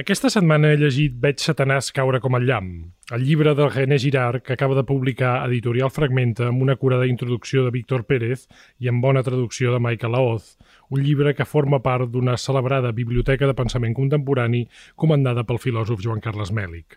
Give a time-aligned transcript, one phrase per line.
[0.00, 2.68] Aquesta setmana he llegit Veig Satanàs caure com el llamp,
[3.12, 7.66] el llibre del René Girard que acaba de publicar Editorial Fragmenta amb una curada introducció
[7.66, 8.46] de Víctor Pérez
[8.80, 10.54] i amb bona traducció de Michael Laoz,
[10.88, 14.62] un llibre que forma part d'una celebrada biblioteca de pensament contemporani
[14.96, 16.96] comandada pel filòsof Joan Carles Mèlic.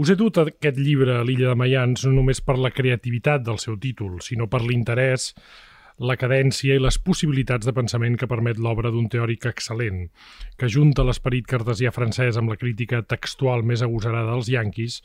[0.00, 3.60] Us he dut aquest llibre a l'illa de Mayans no només per la creativitat del
[3.60, 5.34] seu títol, sinó per l'interès
[5.98, 10.10] la cadència i les possibilitats de pensament que permet l'obra d'un teòric excel·lent,
[10.60, 15.00] que junta l'esperit cartesià francès amb la crítica textual més agosarada dels yanquis,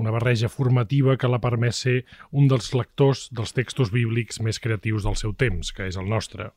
[0.00, 1.96] una barreja formativa que l'ha permès ser
[2.32, 6.52] un dels lectors dels textos bíblics més creatius del seu temps, que és el nostre.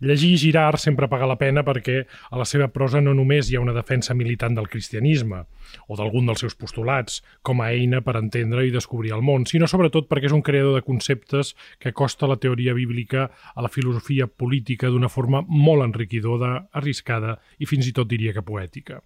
[0.00, 1.98] Llegir Girard sempre paga la pena perquè
[2.32, 5.42] a la seva prosa no només hi ha una defensa militant del cristianisme
[5.86, 9.68] o d'algun dels seus postulats com a eina per entendre i descobrir el món, sinó
[9.68, 14.26] sobretot perquè és un creador de conceptes que acosta la teoria bíblica a la filosofia
[14.26, 19.02] política d'una forma molt enriquidora, arriscada i fins i tot diria que poètica.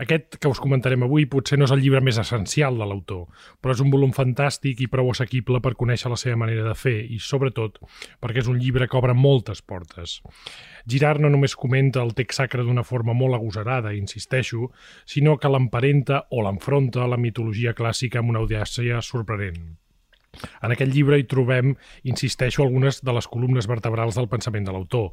[0.00, 3.26] Aquest que us comentarem avui potser no és el llibre més essencial de l'autor,
[3.60, 6.96] però és un volum fantàstic i prou assequible per conèixer la seva manera de fer
[7.04, 7.78] i, sobretot,
[8.22, 10.20] perquè és un llibre que obre moltes portes.
[10.88, 14.70] Girard no només comenta el text sacre d'una forma molt agosarada, insisteixo,
[15.04, 19.76] sinó que l'emparenta o l'enfronta a la mitologia clàssica amb una audiència sorprenent.
[20.64, 21.74] En aquest llibre hi trobem,
[22.08, 25.10] insisteixo, algunes de les columnes vertebrals del pensament de l'autor,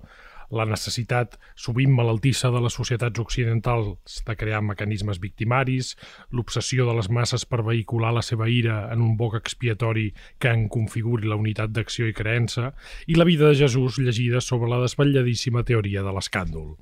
[0.52, 5.96] la necessitat sovint malaltissa de les societats occidentals de crear mecanismes victimaris,
[6.32, 10.68] l'obsessió de les masses per vehicular la seva ira en un boc expiatori que en
[10.70, 12.74] configuri la unitat d'acció i creença,
[13.08, 16.76] i la vida de Jesús llegida sobre la desvetlladíssima teoria de l'escàndol.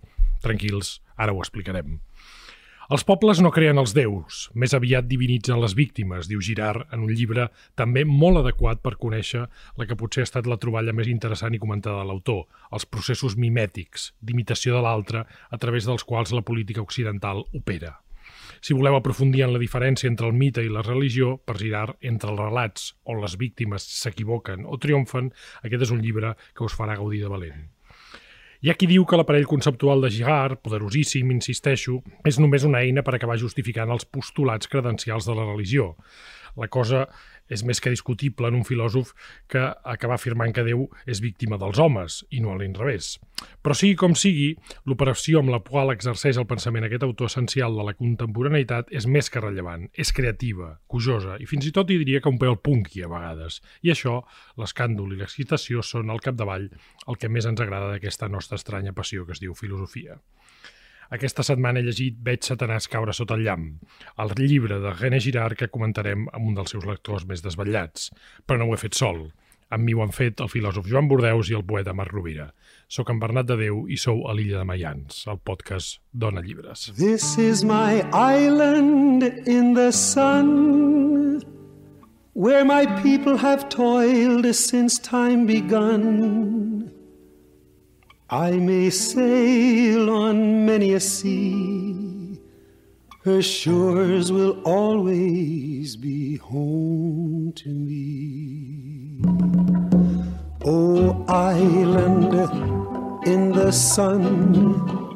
[0.43, 1.97] Tranquils, ara ho explicarem.
[2.87, 7.11] Els pobles no creen els déus, més aviat divinitzen les víctimes, diu Girard en un
[7.11, 9.41] llibre també molt adequat per conèixer
[9.75, 13.35] la que potser ha estat la troballa més interessant i comentada de l'autor, els processos
[13.35, 17.97] mimètics, d'imitació de l'altre, a través dels quals la política occidental opera.
[18.63, 22.31] Si voleu aprofundir en la diferència entre el mite i la religió, per Girard, entre
[22.31, 26.95] els relats on les víctimes s'equivoquen o triomfen, aquest és un llibre que us farà
[26.95, 27.67] gaudir de valent.
[28.57, 33.03] Hi ha qui diu que l'aparell conceptual de Girard, poderosíssim, insisteixo, és només una eina
[33.05, 35.91] per acabar justificant els postulats credencials de la religió.
[36.57, 37.03] La cosa
[37.49, 39.13] és més que discutible en un filòsof
[39.51, 43.15] que acaba afirmant que Déu és víctima dels homes i no a l'inrevés.
[43.61, 44.49] Però sigui com sigui,
[44.89, 49.29] l'operació amb la qual exerceix el pensament aquest autor essencial de la contemporaneïtat és més
[49.29, 53.05] que rellevant, és creativa, cojosa i fins i tot hi diria que un pèl punky
[53.05, 53.61] a vegades.
[53.85, 54.19] I això,
[54.57, 56.69] l'escàndol i l'excitació són al capdavall
[57.07, 60.17] el que més ens agrada d'aquesta nostra estranya passió que es diu filosofia.
[61.13, 63.67] Aquesta setmana he llegit Veig Satanàs caure sota el llamp,
[64.19, 68.11] el llibre de René Girard que comentarem amb un dels seus lectors més desvetllats.
[68.45, 69.29] Però no ho he fet sol.
[69.69, 72.49] Amb mi ho han fet el filòsof Joan Bordeus i el poeta Marc Rovira.
[72.87, 76.91] Soc en Bernat de Déu i sou a l'illa de Mayans, el podcast Dona Llibres.
[76.95, 81.43] This is my island in the sun
[82.37, 86.76] Where my people have toiled since time begun
[88.29, 92.41] I may sail on many a sea,
[93.23, 99.21] her shores will always be home to me.
[100.65, 102.33] O island
[103.25, 105.06] in the sun,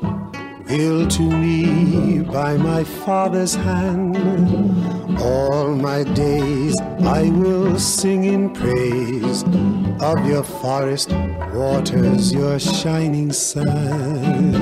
[0.72, 4.16] Built to me by my father's hand.
[5.20, 9.44] All my days I will sing in praise
[10.00, 11.12] of your forest
[11.52, 14.56] waters, your shining sun.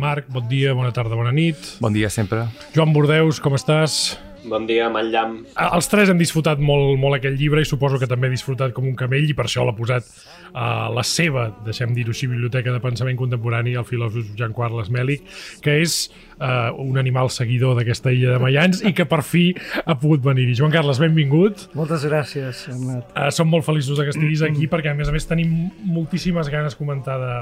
[0.00, 1.76] Marc, bon dia, bona tarda, bona nit.
[1.84, 2.48] Bon dia sempre.
[2.72, 4.16] Joan Bordeus, com estàs?
[4.48, 5.40] Bon dia, Manllam.
[5.60, 8.86] Els tres hem disfrutat molt, molt aquell llibre i suposo que també he disfrutat com
[8.88, 10.06] un camell i per això l'ha posat
[10.50, 14.88] a uh, la seva, deixem dir-ho així, Biblioteca de Pensament Contemporani, el filòsof Jean Carles
[14.94, 15.28] Mèlic,
[15.64, 16.06] que és
[16.40, 19.44] uh, un animal seguidor d'aquesta illa de Mayans i que per fi
[19.84, 20.56] ha pogut venir-hi.
[20.58, 21.66] Joan Carles, benvingut.
[21.78, 23.12] Moltes gràcies, Bernat.
[23.14, 26.76] Uh, som molt feliços que estiguis aquí perquè a més a més tenim moltíssimes ganes
[26.78, 27.38] comentar de,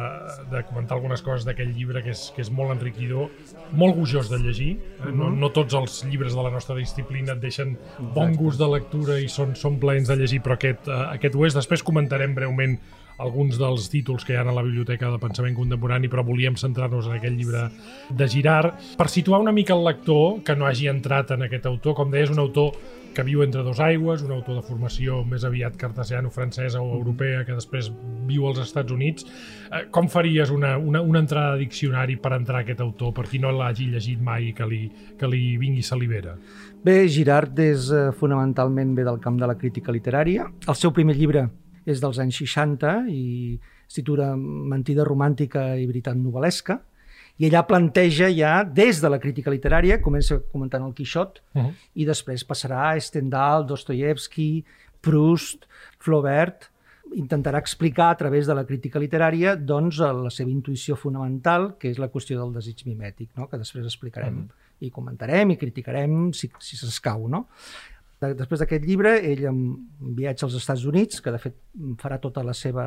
[0.53, 3.33] de comentar algunes coses d'aquell llibre que és, que és molt enriquidor,
[3.79, 4.73] molt gojós de llegir.
[5.01, 7.77] Uh, no, no tots els llibres de la nostra disciplina et deixen
[8.15, 11.47] bon gust de lectura i són, són plaents de llegir, però aquest, uh, aquest ho
[11.47, 11.59] és.
[11.59, 12.79] Després comentarem breument
[13.19, 17.09] alguns dels títols que hi ha a la Biblioteca de Pensament Contemporani, però volíem centrar-nos
[17.11, 17.67] en aquest llibre
[18.15, 21.97] de Girard per situar una mica el lector que no hagi entrat en aquest autor.
[21.99, 22.73] Com deies, un autor
[23.19, 27.57] que viu entre dos aigües, un autor de formació més aviat cartesiano-francesa o europea que
[27.57, 27.91] després
[28.29, 29.27] viu als Estats Units.
[29.73, 33.27] Eh, com faries una, una, una entrada de diccionari per entrar a aquest autor, per
[33.27, 34.85] qui no l'hagi llegit mai i que li,
[35.19, 36.37] que li vingui salivera?
[36.85, 40.47] Bé, Girard és eh, fonamentalment ve del camp de la crítica literària.
[40.69, 41.49] El seu primer llibre
[41.89, 43.59] és dels anys 60 i
[43.89, 46.79] es titula Mentida romàntica i veritat novel·lesca,
[47.39, 51.73] i allà planteja ja, des de la crítica literària, comença comentant el Quixot, uh -huh.
[51.95, 54.65] i després passarà a Stendhal, Dostoyevsky,
[55.01, 55.69] Proust,
[55.99, 56.71] Flaubert,
[57.15, 61.99] intentarà explicar a través de la crítica literària doncs, la seva intuïció fonamental, que és
[61.99, 63.49] la qüestió del desig mimètic, no?
[63.49, 64.53] que després explicarem uh -huh.
[64.81, 67.29] i comentarem i criticarem si, si s'escau.
[67.29, 67.47] No?
[68.19, 69.63] Després d'aquest llibre, ell en
[70.17, 71.57] viatge als Estats Units, que de fet
[72.01, 72.87] farà tota la seva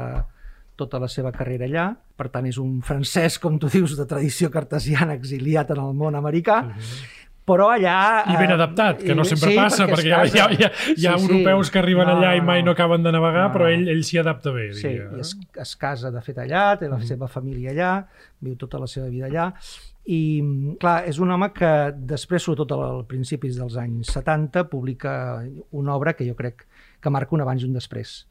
[0.81, 1.83] tota la seva carrera allà,
[2.17, 6.15] per tant és un francès, com tu dius, de tradició cartesiana exiliat en el món
[6.17, 7.19] americà, uh -huh
[7.51, 8.23] però allà...
[8.29, 11.07] I ben adaptat, que no sempre sí, passa, perquè, perquè hi ha, hi ha, hi
[11.09, 11.73] ha sí, europeus sí.
[11.73, 14.21] que arriben no, allà i mai no acaben de navegar, no, però ell, ell s'hi
[14.21, 14.67] adapta bé.
[14.77, 15.09] Sí, diria.
[15.17, 15.33] i es,
[15.65, 17.11] es casa, de fet, allà, té la uh -huh.
[17.13, 17.93] seva família allà,
[18.39, 19.51] viu tota la seva vida allà,
[20.05, 20.21] i,
[20.81, 25.13] clar, és un home que després, sobretot al principis dels anys 70, publica
[25.77, 26.65] una obra que jo crec
[27.01, 28.21] que marca un abans i un després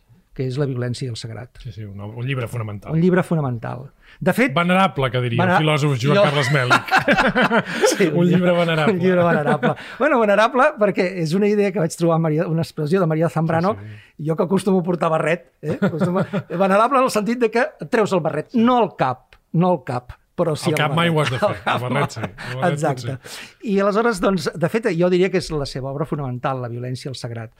[0.40, 1.58] que és la violència i el sagrat.
[1.60, 2.94] Sí, sí, un, un llibre fonamental.
[2.94, 3.88] Un llibre fonamental.
[4.22, 4.54] De fet...
[4.54, 5.56] Venerable, que diria vener...
[5.56, 6.22] el filòsof Joan jo...
[6.28, 6.92] Carles Mèlic.
[7.92, 8.94] sí, un, un llibre venerable.
[8.94, 9.74] Un llibre venerable.
[9.98, 13.74] bueno, venerable perquè és una idea que vaig trobar, Maria, una expressió de Maria Zambrano,
[13.74, 14.28] sí, sí.
[14.30, 15.76] jo que acostumo a portar barret, eh?
[15.80, 16.24] Acostumo...
[16.64, 18.62] venerable en el sentit de que treus el barret, sí.
[18.62, 21.38] no el cap, no el cap, però sí el, el cap mai ho has de
[21.38, 22.24] fer, el, el barret sí.
[22.24, 23.16] El barret Exacte.
[23.28, 23.46] Sí.
[23.74, 27.10] I aleshores, doncs, de fet, jo diria que és la seva obra fonamental, la violència
[27.10, 27.52] i el sagrat.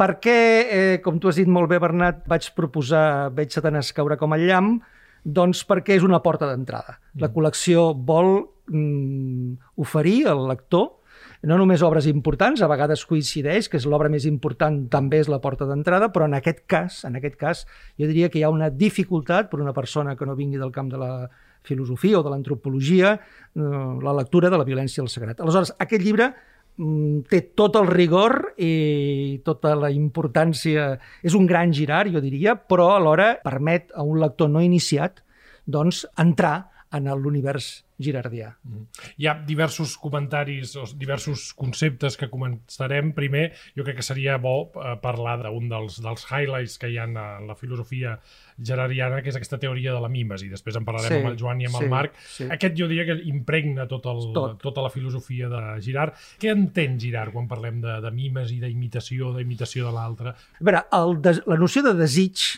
[0.00, 4.16] Per què, eh, com tu has dit molt bé, Bernat, vaig proposar Veig Satanàs caure
[4.20, 4.78] com el llamp?
[5.20, 6.96] Doncs perquè és una porta d'entrada.
[7.20, 7.34] La mm.
[7.34, 8.32] col·lecció vol
[8.72, 10.96] mm, oferir al lector
[11.42, 15.40] no només obres importants, a vegades coincideix que és l'obra més important, també és la
[15.40, 17.62] porta d'entrada, però en aquest cas, en aquest cas,
[17.96, 20.90] jo diria que hi ha una dificultat per una persona que no vingui del camp
[20.92, 21.12] de la
[21.62, 23.60] filosofia o de l'antropologia, eh,
[24.02, 25.40] la lectura de la violència al sagrat.
[25.40, 26.32] Aleshores, aquest llibre
[26.80, 30.94] Mm, té tot el rigor i tota la importància.
[31.22, 35.20] És un gran girar, jo diria, però alhora permet a un lector no iniciat
[35.66, 37.70] doncs, entrar en l'univers
[38.00, 38.48] girardià.
[38.64, 38.86] Mm.
[39.20, 43.12] Hi ha diversos comentaris o diversos conceptes que començarem.
[43.16, 47.06] Primer, jo crec que seria bo eh, parlar d'un dels, dels highlights que hi ha
[47.08, 48.16] en la filosofia
[48.56, 50.48] gerardiana, que és aquesta teoria de la mímesi.
[50.52, 52.16] Després en parlarem sí, amb el Joan i amb sí, el Marc.
[52.24, 52.48] Sí.
[52.56, 54.56] Aquest jo diria que impregna tot el, tot.
[54.64, 56.16] tota la filosofia de Girard.
[56.40, 60.34] Què entén Girard quan parlem de, de mímesi, d'imitació, d'imitació de l'altre?
[60.34, 62.48] A veure, el de, la noció de desig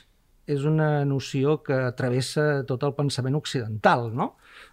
[0.46, 4.32] és una noció que travessa tot el pensament occidental, no?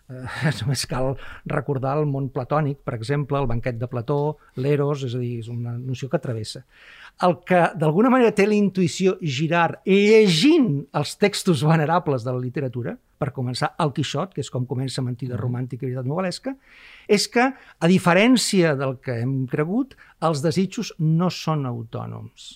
[0.09, 1.11] Eh, només cal
[1.49, 5.49] recordar el món platònic, per exemple, el banquet de Plató, l'Eros, és a dir, és
[5.53, 6.63] una noció que travessa.
[7.25, 12.95] El que d'alguna manera té la intuïció girar llegint els textos venerables de la literatura,
[13.19, 15.43] per començar el Quixot, que és com comença Mentida mm-hmm.
[15.43, 16.55] romàntica i veritat novel·lesca,
[17.11, 22.55] és que, a diferència del que hem cregut, els desitjos no són autònoms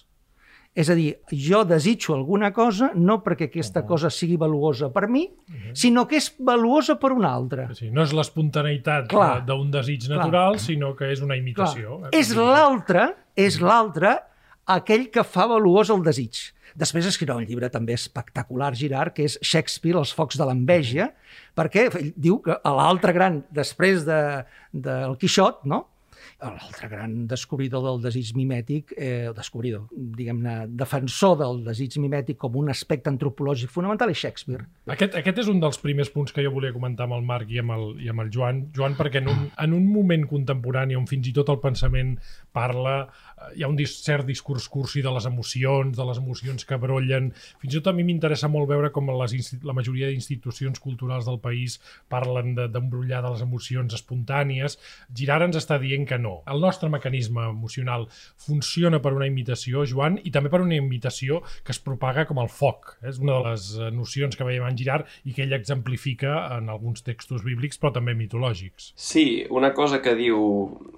[0.73, 3.87] és a dir, jo desitjo alguna cosa no perquè aquesta uh -huh.
[3.87, 5.73] cosa sigui valuosa per mi, uh -huh.
[5.73, 7.73] sinó que és valuosa per una altra.
[7.73, 9.07] Sí, no és l'espontaneïtat
[9.45, 10.59] d'un desig natural, clar.
[10.59, 11.99] sinó que és una imitació.
[11.99, 12.09] Clar.
[12.13, 12.19] Eh?
[12.19, 14.19] És l'altre, és l'altre
[14.65, 16.53] aquell que fa valuós el desig.
[16.75, 21.11] Després escriurà un llibre també espectacular, Girard, que és Shakespeare, Els focs de l'enveja,
[21.55, 25.92] perquè ell diu que l'altre gran, després de, del Quixot, no?
[26.41, 32.69] L'altre gran descobridor del desig mimètic, eh, descobridor, diguem-ne, defensor del desig mimètic com un
[32.73, 34.67] aspecte antropològic fonamental és Shakespeare.
[34.93, 37.61] Aquest, aquest és un dels primers punts que jo volia comentar amb el Marc i
[37.61, 38.65] amb el, i amb el Joan.
[38.75, 42.15] Joan, perquè en un, en un moment contemporani on fins i tot el pensament
[42.53, 46.79] parla, eh, hi ha un cert discurs cursi de les emocions, de les emocions que
[46.79, 47.31] brollen.
[47.61, 51.39] Fins i tot a mi m'interessa molt veure com les, la majoria d'institucions culturals del
[51.43, 51.79] país
[52.11, 54.77] parlen d'embrollar de, de les emocions espontànies.
[55.15, 56.41] Girard ens està dient que no.
[56.49, 61.73] El nostre mecanisme emocional funciona per una imitació, Joan, i també per una imitació que
[61.75, 62.95] es propaga com el foc.
[63.05, 66.71] És una de les eh, nocions que veiem en Girard i que ell exemplifica en
[66.73, 68.93] alguns textos bíblics, però també mitològics.
[68.95, 70.43] Sí, una cosa que diu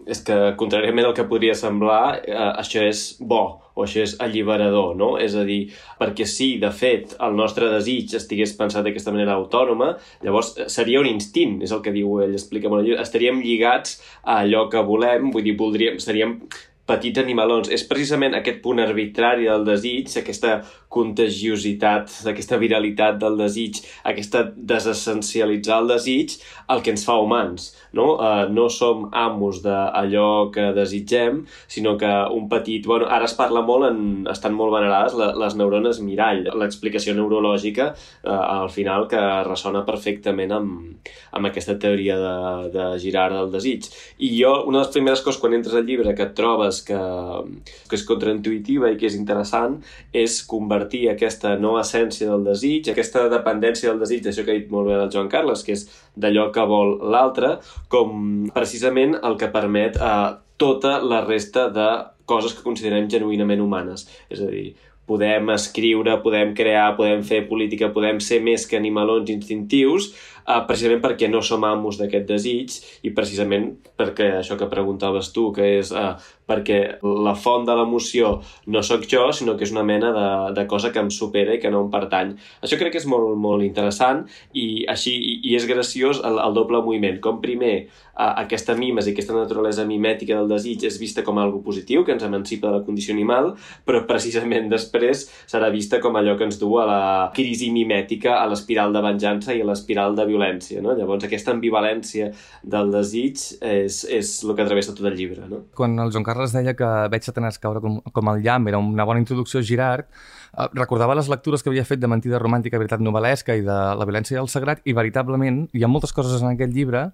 [0.08, 4.96] és que, contràriament al que podria semblar, eh, això és bo o això és alliberador,
[4.98, 5.14] no?
[5.22, 5.60] És a dir,
[6.00, 9.94] perquè si, de fet, el nostre desig estigués pensat d'aquesta manera autònoma,
[10.26, 14.40] llavors eh, seria un instint, és el que diu ell, explica molt, estaríem lligats a
[14.46, 16.40] allò que volem, vull dir, voldríem, seríem
[16.90, 17.70] petits animalons.
[17.74, 20.60] És precisament aquest punt arbitrari del desig, aquesta
[20.96, 26.38] contagiositat, aquesta viralitat del desig, aquesta desessencialitzar el desig,
[26.72, 27.72] el que ens fa humans.
[27.98, 32.86] No, uh, no som amos d'allò que desitgem, sinó que un petit...
[32.86, 34.00] Bueno, ara es parla molt, en,
[34.32, 41.12] estan molt venerades les neurones mirall, l'explicació neurològica uh, al final que ressona perfectament amb,
[41.36, 42.36] amb aquesta teoria de,
[42.76, 43.90] de girar del desig.
[44.20, 46.82] I jo, una de les primeres coses quan entres al llibre que et trobes vegades
[46.84, 49.82] que, que és contraintuitiva i que és interessant
[50.14, 54.72] és convertir aquesta no essència del desig, aquesta dependència del desig, d'això que ha dit
[54.72, 59.52] molt bé el Joan Carles, que és d'allò que vol l'altre, com precisament el que
[59.52, 61.88] permet a eh, tota la resta de
[62.26, 64.08] coses que considerem genuïnament humanes.
[64.32, 64.74] És a dir,
[65.06, 70.14] podem escriure, podem crear, podem fer política, podem ser més que animalons instintius,
[70.48, 75.52] eh, precisament perquè no som amos d'aquest desig i precisament perquè això que preguntaves tu,
[75.56, 76.14] que és eh,
[76.46, 78.36] perquè la font de l'emoció
[78.72, 80.28] no sóc jo, sinó que és una mena de,
[80.60, 82.36] de cosa que em supera i que no em pertany.
[82.62, 86.58] Això crec que és molt, molt interessant i així i, i és graciós el, el
[86.58, 87.18] doble moviment.
[87.24, 87.88] Com primer eh,
[88.28, 92.26] aquesta mimes i aquesta naturalesa mimètica del desig és vista com algo positiu, que ens
[92.28, 93.54] emancipa de la condició animal,
[93.86, 97.02] però precisament després serà vista com allò que ens du a la
[97.36, 100.35] crisi mimètica, a l'espiral de venjança i a l'espiral de violència.
[100.84, 100.96] No?
[100.98, 102.32] Llavors aquesta ambivalència
[102.64, 105.46] del desig és, és el que travessa tot el llibre.
[105.50, 105.64] No?
[105.78, 109.08] Quan el Joan Carles deia que veig Satanàs caure com, com el llamp, era una
[109.08, 113.04] bona introducció a Girard, eh, recordava les lectures que havia fet de Mentida romàntica, veritat
[113.04, 116.76] novel·lesca i de La violència del sagrat, i veritablement hi ha moltes coses en aquest
[116.76, 117.10] llibre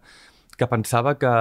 [0.57, 1.31] que pensava que,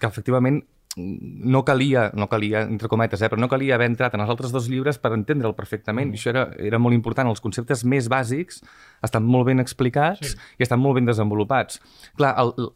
[0.00, 0.62] que efectivament
[0.96, 4.50] no calia, no calia, entre cometes, eh, però no calia haver entrat en els altres
[4.50, 6.10] dos llibres per entendre'l perfectament.
[6.10, 6.16] Mm.
[6.16, 7.30] I això era, era molt important.
[7.30, 8.58] Els conceptes més bàsics
[9.06, 10.38] estan molt ben explicats sí.
[10.58, 11.78] i estan molt ben desenvolupats.
[12.18, 12.72] Clar, el,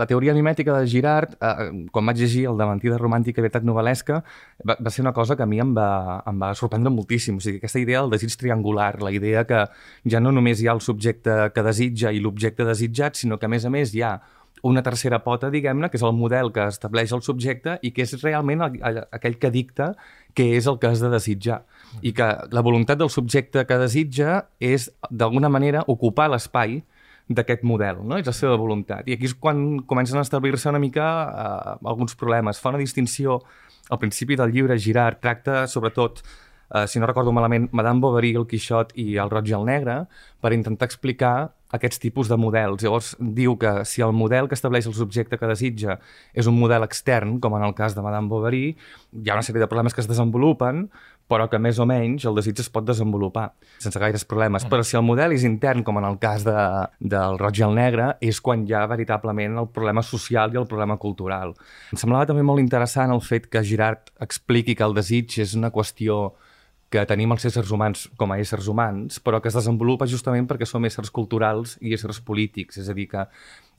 [0.00, 3.68] la teoria mimètica de Girard, eh, quan vaig llegir el de Mentida romàntica i veritat
[3.68, 4.22] novel·lesca,
[4.64, 7.36] va, va ser una cosa que a mi em va, em va sorprendre moltíssim.
[7.36, 9.66] O sigui, aquesta idea del desig triangular, la idea que
[10.08, 13.52] ja no només hi ha el subjecte que desitja i l'objecte desitjat, sinó que a
[13.52, 14.16] més a més hi ha
[14.62, 18.14] una tercera pota, diguem-ne, que és el model que estableix el subjecte i que és
[18.22, 19.92] realment el, el, aquell que dicta
[20.36, 21.62] què és el que has de desitjar.
[22.02, 26.80] I que la voluntat del subjecte que desitja és, d'alguna manera, ocupar l'espai
[27.28, 28.16] d'aquest model, no?
[28.16, 29.08] és la seva voluntat.
[29.08, 32.60] I aquí és quan comencen a establir-se una mica eh, alguns problemes.
[32.60, 33.42] Fa una distinció
[33.90, 36.22] al principi del llibre Girard, tracta sobretot
[36.74, 40.02] eh, si no recordo malament, Madame Bovary, el Quixot i el Roig i el Negre,
[40.40, 42.82] per intentar explicar aquests tipus de models.
[42.82, 45.98] Llavors diu que si el model que estableix el subjecte que desitja
[46.32, 49.60] és un model extern, com en el cas de Madame Bovary, hi ha una sèrie
[49.60, 50.86] de problemes que es desenvolupen,
[51.28, 54.64] però que més o menys el desig es pot desenvolupar sense gaires problemes.
[54.64, 54.72] Mm.
[54.72, 56.56] Però si el model és intern, com en el cas de,
[57.04, 60.68] del roig i el negre, és quan hi ha veritablement el problema social i el
[60.70, 61.52] problema cultural.
[61.92, 65.72] Em semblava també molt interessant el fet que Girard expliqui que el desig és una
[65.74, 66.30] qüestió
[66.88, 70.68] que tenim els éssers humans com a éssers humans, però que es desenvolupa justament perquè
[70.68, 72.80] som éssers culturals i éssers polítics.
[72.80, 73.26] És a dir, que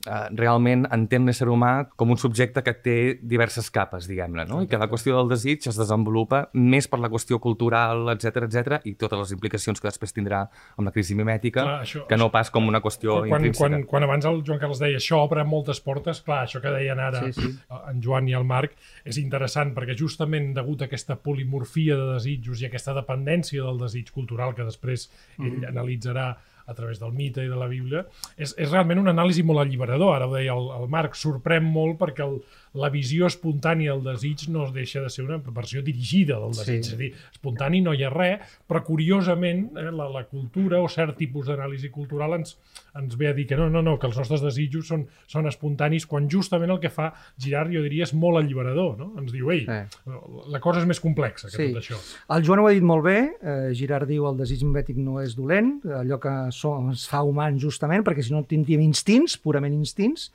[0.08, 4.62] realment entén l'ésser humà com un subjecte que té diverses capes, diguem-ne, no?
[4.64, 8.88] i que la qüestió del desig es desenvolupa més per la qüestió cultural, etc etc
[8.88, 12.30] i totes les implicacions que després tindrà amb la crisi mimètica, clar, això, que no
[12.32, 13.68] pas com una qüestió quan, intrínseca.
[13.68, 17.00] Quan, quan abans el Joan Carles deia això obre moltes portes, clar, això que deien
[17.00, 17.52] ara sí, sí.
[17.80, 22.62] en Joan i el Marc és interessant perquè justament degut a aquesta polimorfia de desitjos
[22.62, 25.68] i aquesta dependència del desig cultural que després ell mm.
[25.74, 26.30] analitzarà
[26.70, 28.04] a través del mite i de la Bíblia,
[28.36, 30.14] és, és realment un anàlisi molt alliberador.
[30.14, 32.38] Ara ho deia el, el Marc, sorprèn molt perquè el,
[32.78, 36.84] la visió espontània del desig no es deixa de ser una versió dirigida del desig.
[36.84, 36.92] Sí.
[36.92, 40.88] És a dir, espontani no hi ha res, però curiosament eh, la, la cultura o
[40.90, 42.56] cert tipus d'anàlisi cultural ens,
[42.98, 46.06] ens ve a dir que no, no, no, que els nostres desitjos són, són espontanis,
[46.10, 47.10] quan justament el que fa
[47.40, 48.94] Girard, jo diria, és molt alliberador.
[49.00, 49.10] No?
[49.20, 50.20] Ens diu, ei, sí.
[50.54, 51.70] la cosa és més complexa que sí.
[51.70, 51.98] tot això.
[52.36, 55.34] El Joan ho ha dit molt bé, eh, Girard diu el desig mimètic no és
[55.38, 60.30] dolent, allò que som, es fa humà justament, perquè si no tindríem instints, purament instints,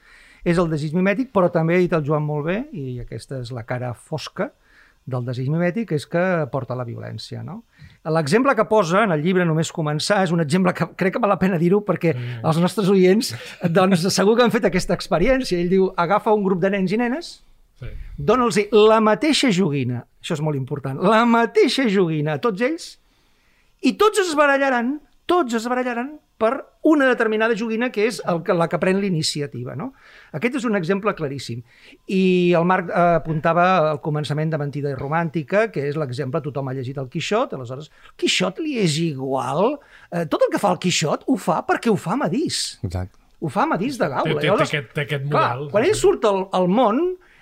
[0.45, 3.51] és el desig mimètic, però també ha dit el Joan molt bé, i aquesta és
[3.55, 4.51] la cara fosca
[5.05, 6.21] del desig mimètic, és que
[6.53, 7.41] porta la violència.
[7.45, 7.63] No?
[8.13, 11.33] L'exemple que posa en el llibre Només començar és un exemple que crec que val
[11.33, 12.41] la pena dir-ho perquè mm.
[12.45, 13.31] els nostres oients
[13.73, 15.59] doncs, segur que han fet aquesta experiència.
[15.61, 17.31] Ell diu, agafa un grup de nens i nenes,
[17.81, 17.89] sí.
[18.17, 22.91] dona'ls la mateixa joguina, això és molt important, la mateixa joguina a tots ells,
[23.85, 24.95] i tots es barallaran,
[25.29, 26.51] tots es barallaran per
[26.85, 29.75] una determinada joguina que és el que, la que pren l'iniciativa.
[29.79, 29.91] No?
[30.37, 31.63] Aquest és un exemple claríssim.
[32.11, 36.69] I el Marc eh, apuntava al començament de Mentida i Romàntica, que és l'exemple, tothom
[36.69, 39.77] ha llegit el Quixot, aleshores, el Quixot li és igual,
[40.11, 42.79] eh, tot el que fa el Quixot ho fa perquè ho fa Madís.
[42.83, 43.17] Exacte.
[43.41, 44.35] Ho fa Madís de Gaula.
[44.35, 45.65] Té, té, té, aquest, té aquest model.
[45.65, 47.01] Clar, quan ell surt al, al món,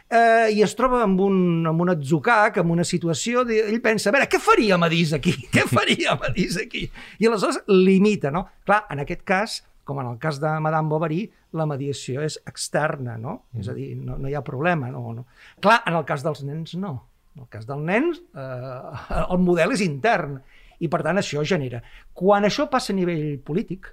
[0.09, 1.37] eh, i es troba amb un,
[1.69, 5.35] amb un atzucac, amb una situació, de, ell pensa, a veure, què faria Madís aquí?
[5.53, 6.87] Què faria Madís aquí?
[7.19, 8.45] I aleshores limita, no?
[8.67, 13.17] Clar, en aquest cas, com en el cas de Madame Bovary, la mediació és externa,
[13.21, 13.43] no?
[13.53, 13.63] Mm.
[13.63, 14.91] És a dir, no, no hi ha problema.
[14.93, 15.25] No, no.
[15.63, 16.95] Clar, en el cas dels nens, no.
[17.33, 20.37] En el cas dels nens, eh, el model és intern
[20.79, 21.81] i, per tant, això genera.
[22.13, 23.89] Quan això passa a nivell polític,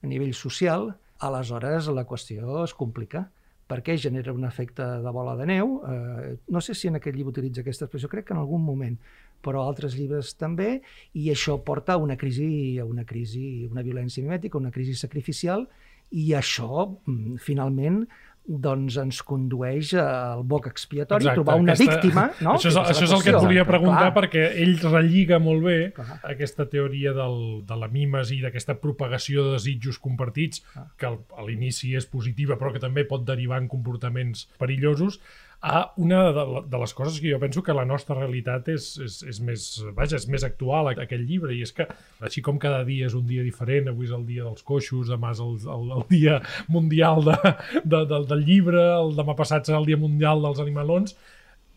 [0.00, 0.88] a nivell social,
[1.20, 3.26] aleshores la qüestió es complica
[3.70, 5.76] perquè genera un efecte de bola de neu.
[5.86, 8.96] Eh, no sé si en aquest llibre utilitza aquesta expressió, crec que en algun moment,
[9.44, 10.80] però altres llibres també,
[11.14, 15.68] i això porta a una crisi, a una crisi, una violència mimètica, una crisi sacrificial,
[16.10, 18.02] i això, mm, finalment,
[18.46, 22.54] doncs ens condueix al boc expiatori, Exacte, trobar una aquesta- víctima, no?
[22.56, 24.14] Això és, Aquesta això és el que et volia preguntar, Clar.
[24.16, 26.20] perquè ell relliga molt bé Clar.
[26.24, 30.64] aquesta teoria del, de la mimesi, d'aquesta propagació de desitjos compartits,
[30.98, 35.20] que al- a l'inici és positiva, però que també pot derivar en comportaments perillosos,
[35.60, 39.18] a una de, de les coses que jo penso que la nostra realitat és, és,
[39.28, 39.64] és més,
[39.96, 41.84] vaja, és més actual, aquest llibre, i és que,
[42.24, 45.34] així com cada dia és un dia diferent, avui és el dia dels coixos, demà
[45.36, 46.38] és el, el, el dia
[46.72, 47.36] mundial de,
[47.84, 51.18] de, del, del llibre, el demà passat serà el dia mundial dels animalons,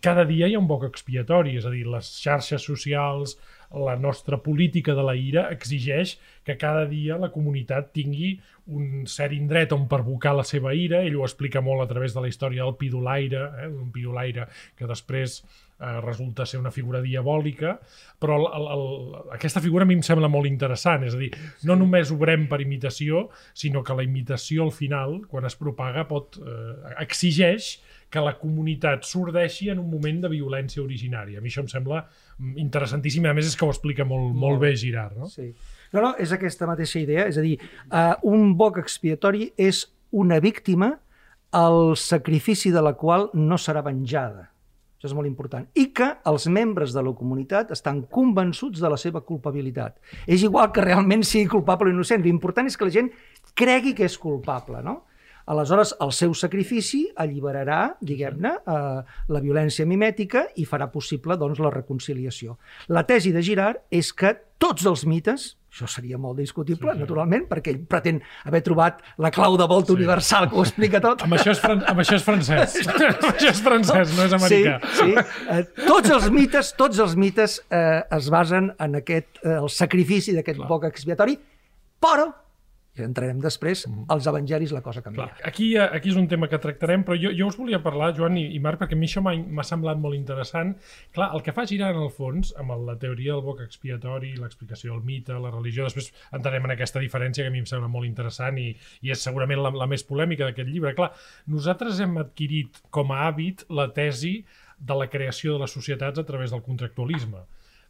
[0.03, 3.37] cada dia hi ha un boc expiatori, és a dir, les xarxes socials,
[3.73, 8.35] la nostra política de la ira exigeix que cada dia la comunitat tingui
[8.73, 12.21] un cert indret on perbocar la seva ira, ell ho explica molt a través de
[12.23, 14.45] la història del pidolaire, eh, un pidolaire
[14.77, 17.75] que després eh, resulta ser una figura diabòlica,
[18.21, 21.31] però el, el, el, aquesta figura a mi em sembla molt interessant, és a dir,
[21.67, 23.27] no només obrem per imitació,
[23.57, 27.75] sinó que la imitació al final, quan es propaga, pot eh, exigeix
[28.13, 31.39] que la comunitat sordeixi en un moment de violència originària.
[31.39, 34.61] A mi això em sembla mm, interessantíssim, a més és que ho explica molt, molt
[34.61, 35.29] bé Girard, no?
[35.31, 35.49] Sí.
[35.93, 37.55] No, no, és aquesta mateixa idea, és a dir,
[37.89, 40.93] uh, un boc expiatori és una víctima
[41.53, 44.49] el sacrifici de la qual no serà venjada.
[44.97, 45.65] Això és molt important.
[45.77, 49.97] I que els membres de la comunitat estan convençuts de la seva culpabilitat.
[50.25, 52.23] És igual que realment sigui culpable o innocent.
[52.23, 53.09] L'important és que la gent
[53.53, 55.01] cregui que és culpable, no?
[55.45, 61.71] Aleshores, el seu sacrifici alliberarà, diguem-ne, eh, la violència mimètica i farà possible doncs, la
[61.73, 62.57] reconciliació.
[62.87, 64.31] La tesi de Girard és que
[64.63, 67.01] tots els mites, això seria molt discutible, sí, sí.
[67.03, 69.97] naturalment, perquè ell pretén haver trobat la clau de volta sí.
[69.97, 71.25] universal que ho explica tot.
[71.25, 72.77] Amb això és, fran amb això és francès.
[72.93, 74.77] amb això és francès, no és americà.
[74.93, 75.25] Sí, sí.
[75.57, 80.37] Eh, tots els mites, tots els mites eh, es basen en aquest, eh, el sacrifici
[80.37, 81.35] d'aquest boc expiatori,
[82.03, 82.29] però
[82.93, 85.25] i entrarem després, als evangelis la cosa canvia.
[85.31, 88.11] Clar, aquí, eh, aquí és un tema que tractarem, però jo, jo us volia parlar,
[88.15, 90.75] Joan i, i Marc, perquè a mi això m'ha m'ha semblat molt interessant.
[91.15, 94.35] Clar, el que fa girar en el fons, amb el- la teoria del boc expiatori,
[94.37, 97.87] l'explicació del mite, la religió, després entrarem en aquesta diferència que a mi em sembla
[97.89, 100.93] molt interessant i, i és segurament la, la més polèmica d'aquest llibre.
[100.93, 101.09] Clar,
[101.47, 104.43] nosaltres hem adquirit com a hàbit la tesi
[104.77, 107.41] de la creació de les societats a través del contractualisme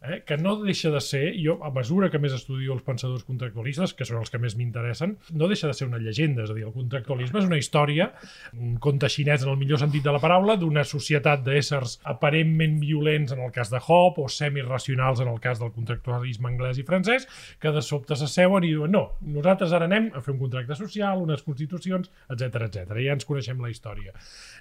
[0.04, 0.24] eh?
[0.26, 4.06] que no deixa de ser, jo a mesura que més estudio els pensadors contractualistes, que
[4.08, 6.76] són els que més m'interessen, no deixa de ser una llegenda, és a dir, el
[6.76, 8.10] contractualisme és una història,
[8.54, 13.34] un conte xinès en el millor sentit de la paraula, d'una societat d'éssers aparentment violents
[13.36, 17.28] en el cas de Hobbes o semirracionals en el cas del contractualisme anglès i francès,
[17.60, 21.24] que de sobte s'asseuen i diuen no, nosaltres ara anem a fer un contracte social,
[21.24, 22.94] unes constitucions, etc etc.
[23.00, 24.14] Ja ens coneixem la història.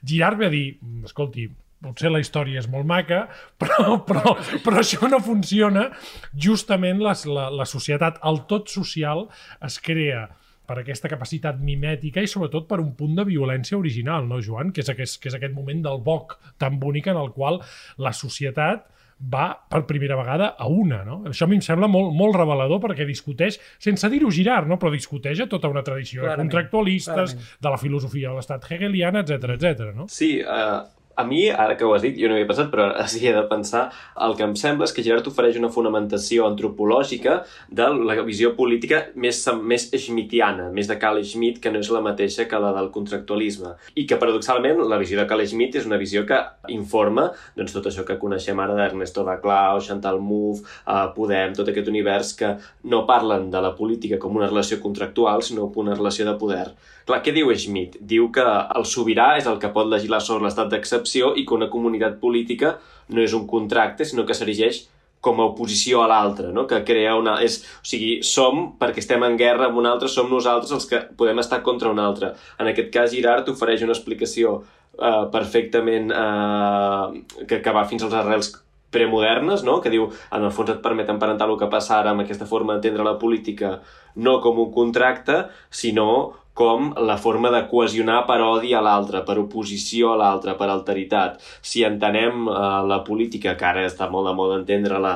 [0.05, 1.49] Girard ve a dir, "Mm, escolti,
[1.83, 3.25] potser la història és molt maca,
[3.61, 5.89] però, però, però això no funciona.
[6.33, 9.27] Justament les, la, la societat, el tot social,
[9.65, 10.29] es crea
[10.63, 14.71] per aquesta capacitat mimètica i sobretot per un punt de violència original, no, Joan?
[14.73, 17.61] Que és aquest, que és aquest moment del boc tan bonic en el qual
[18.01, 18.87] la societat
[19.23, 21.21] va per primera vegada a una, no?
[21.31, 24.79] Això a mi em sembla molt, molt revelador perquè discuteix, sense dir-ho girar, no?
[24.83, 27.61] però discuteix a tota una tradició Clarament, de contractualistes, clarament.
[27.63, 29.93] de la filosofia de l'estat hegeliana, etc etc.
[29.95, 30.09] no?
[30.11, 30.83] Sí, uh,
[31.17, 33.43] a mi, ara que ho has dit, jo no havia pensat, però sí he de
[33.51, 33.85] pensar,
[34.27, 39.03] el que em sembla és que Girard ofereix una fonamentació antropològica de la visió política
[39.15, 42.91] més, més schmittiana, més de Carl Schmitt, que no és la mateixa que la del
[42.95, 43.75] contractualisme.
[43.97, 46.39] I que, paradoxalment, la visió de Carl Schmitt és una visió que
[46.73, 51.91] informa doncs, tot això que coneixem ara d'Ernesto Baclau, Chantal Mouffe, uh, Podem, tot aquest
[51.93, 52.55] univers que
[52.89, 56.67] no parlen de la política com una relació contractual, sinó com una relació de poder.
[57.03, 57.97] Clar, què diu Schmitt?
[57.99, 58.43] Diu que
[58.79, 60.71] el sobirà és el que pot legislar sobre l'estat
[61.03, 62.79] d'excepció i que una comunitat política
[63.11, 64.89] no és un contracte, sinó que s'erigeix
[65.23, 66.67] com a oposició a l'altre, no?
[66.67, 67.41] que crea una...
[67.43, 70.99] És, o sigui, som, perquè estem en guerra amb un altre, som nosaltres els que
[71.17, 72.33] podem estar contra un altre.
[72.59, 74.65] En aquest cas, Girard ofereix una explicació
[74.99, 78.51] eh, perfectament eh, que, que va fins als arrels
[78.93, 79.79] premodernes, no?
[79.81, 82.75] que diu, en el fons et permet emparentar el que passa ara amb aquesta forma
[82.75, 83.79] d'entendre la política
[84.17, 89.39] no com un contracte, sinó com la forma de cohesionar per odi a l'altre, per
[89.41, 91.39] oposició a l'altre, per alteritat.
[91.65, 95.15] Si entenem eh, la política, que ara està molt de moda entendre-la,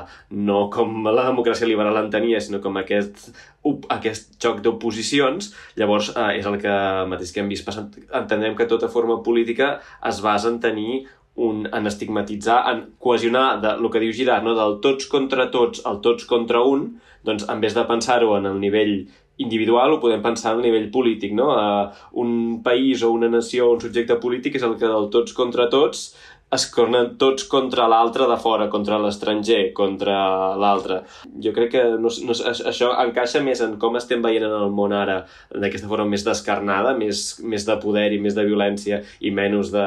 [0.48, 3.28] no com la democràcia liberal entenia, sinó com aquest,
[3.68, 6.78] up, aquest xoc d'oposicions, llavors eh, és el que
[7.12, 7.92] mateix que hem vist passant.
[8.16, 9.76] Entenem que tota forma política
[10.08, 11.04] es basa en tenir
[11.36, 14.56] un, en estigmatitzar, en cohesionar de, el que diu Girard, no?
[14.56, 16.94] del tots contra tots al tots contra un,
[17.26, 18.96] doncs en vez de pensar-ho en el nivell
[19.42, 21.50] individual ho podem pensar a nivell polític, no?
[21.52, 21.90] Uh,
[22.22, 25.68] un país o una nació o un subjecte polític és el que del tots contra
[25.72, 26.08] tots
[26.54, 31.00] es cornen tots contra l'altre de fora, contra l'estranger, contra l'altre.
[31.42, 32.36] Jo crec que no, no,
[32.70, 35.18] això encaixa més en com estem veient en el món ara,
[35.50, 39.86] d'aquesta forma més descarnada, més, més de poder i més de violència i menys de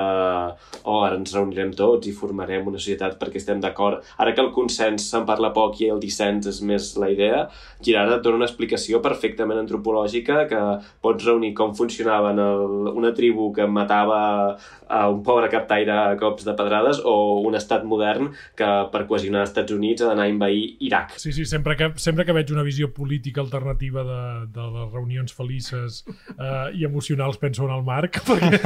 [0.83, 4.03] oh, ara ens reunirem tots i formarem una societat perquè estem d'acord.
[4.19, 7.45] Ara que el consens se'n parla poc i el dissens és més la idea,
[7.79, 10.59] Girard et dona una explicació perfectament antropològica que
[10.99, 14.19] pots reunir com funcionava el, una tribu que matava
[14.89, 19.43] a un pobre captaire a cops de pedrades o un estat modern que per cohesionar
[19.43, 21.15] els Estats Units ha d'anar a envair Iraq.
[21.21, 24.21] Sí, sí, sempre que, sempre que veig una visió política alternativa de,
[24.55, 28.59] de les reunions felices eh, i emocionals penso en el Marc, perquè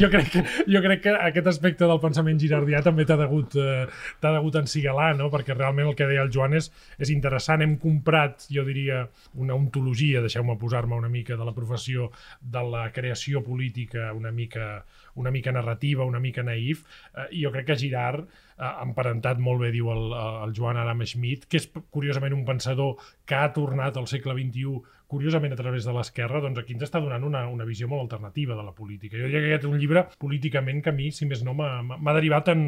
[0.00, 3.86] jo crec, que, jo crec que aquest aspecte del pensament girardià també t'ha degut, eh,
[4.24, 5.30] degut encigalar, no?
[5.32, 7.64] perquè realment el que deia el Joan és, és interessant.
[7.64, 9.04] Hem comprat, jo diria,
[9.40, 14.84] una ontologia, deixeu-me posar-me una mica de la professió de la creació política una mica
[15.14, 16.82] una mica narrativa, una mica naïf,
[17.14, 18.26] eh, jo crec que Girard,
[18.58, 20.12] eh, emparentat molt bé, diu el,
[20.46, 24.80] el Joan Adam Schmidt, que és curiosament un pensador que ha tornat al segle XXI
[25.10, 28.56] curiosament a través de l'esquerra, doncs aquí ens està donant una, una visió molt alternativa
[28.56, 29.18] de la política.
[29.18, 32.14] Jo diria que aquest és un llibre políticament que a mi, si més no, m'ha
[32.16, 32.64] derivat en,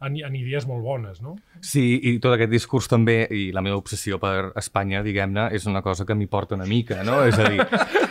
[0.00, 1.36] en, en idees molt bones, no?
[1.60, 5.82] Sí, i tot aquest discurs també, i la meva obsessió per Espanya, diguem-ne, és una
[5.84, 7.20] cosa que m'hi porta una mica, no?
[7.26, 7.60] És a dir,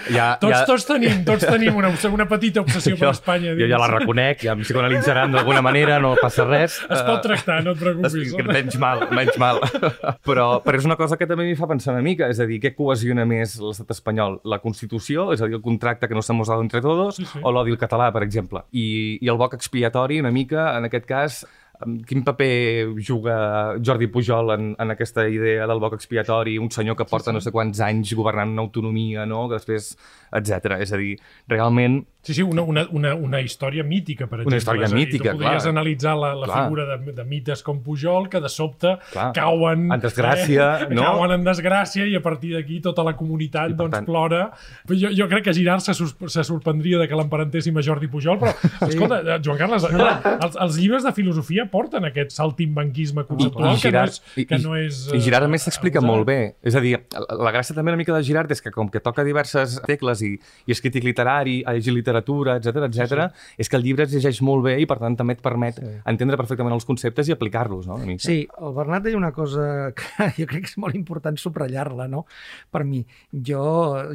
[0.09, 0.63] ja, tots, ja...
[0.69, 3.55] tots tenim, tots tenim una, una petita obsessió jo, per Espanya.
[3.57, 6.79] Jo ja la reconec, ja em psicoanalitzaran d'alguna manera, no passa res.
[6.85, 8.33] Es pot tractar, no et preocupis.
[8.33, 9.61] Es, menys mal, menys mal.
[10.29, 12.59] Però, però és una cosa que també m'hi fa pensar una mica, és a dir,
[12.61, 16.35] què cohesiona més l'estat espanyol la Constitució, és a dir, el contracte que no s'ha
[16.37, 17.41] mostrat entre tots, sí, sí.
[17.43, 18.65] o l'odi al català, per exemple.
[18.71, 21.43] I, I el boc expiatori, una mica, en aquest cas,
[21.79, 23.35] quin paper juga
[23.79, 27.37] Jordi Pujol en, en aquesta idea del boc expiatori, un senyor que porta sí, sí.
[27.37, 29.47] no sé quants anys governant una autonomia, no?
[29.47, 29.93] que després,
[30.35, 30.79] etc.
[30.83, 31.13] És a dir,
[31.47, 34.51] realment Sí, sí, una, una, una, una història mítica, per exemple.
[34.51, 35.71] Una història dir, mítica, tu podries clar.
[35.71, 36.63] analitzar la, la clar.
[36.65, 39.29] figura de, de mites com Pujol, que de sobte clar.
[39.37, 39.85] cauen...
[39.95, 41.05] En desgràcia, eh, no?
[41.07, 44.09] Cauen en desgràcia i a partir d'aquí tota la comunitat doncs, tant...
[44.09, 44.41] plora.
[44.89, 48.41] Però jo, jo crec que Girard se, se sorprendria de que l'emparentéssim a Jordi Pujol,
[48.43, 48.91] però, sí.
[48.91, 53.77] escolta, eh, Joan Carles, clar, els, els llibres de filosofia porten aquest saltimbanquisme conceptual, I,
[53.77, 54.49] i Girard, que no és...
[54.49, 56.39] Que no és I, i Girard, a més, s'explica molt bé.
[56.65, 59.25] És a dir, la gràcia també una mica de Girard és que com que toca
[59.27, 63.29] diverses tecles i, i és crític literari, ha llegit literatura, etc etc.
[63.29, 63.55] Sí.
[63.63, 65.91] és que el llibre es llegeix molt bé i per tant també et permet sí.
[66.09, 67.99] entendre perfectament els conceptes i aplicar-los, no?
[68.21, 72.25] Sí, el Bernat deia una cosa que jo crec que és molt important subratllar-la, no?
[72.71, 73.63] Per mi, jo,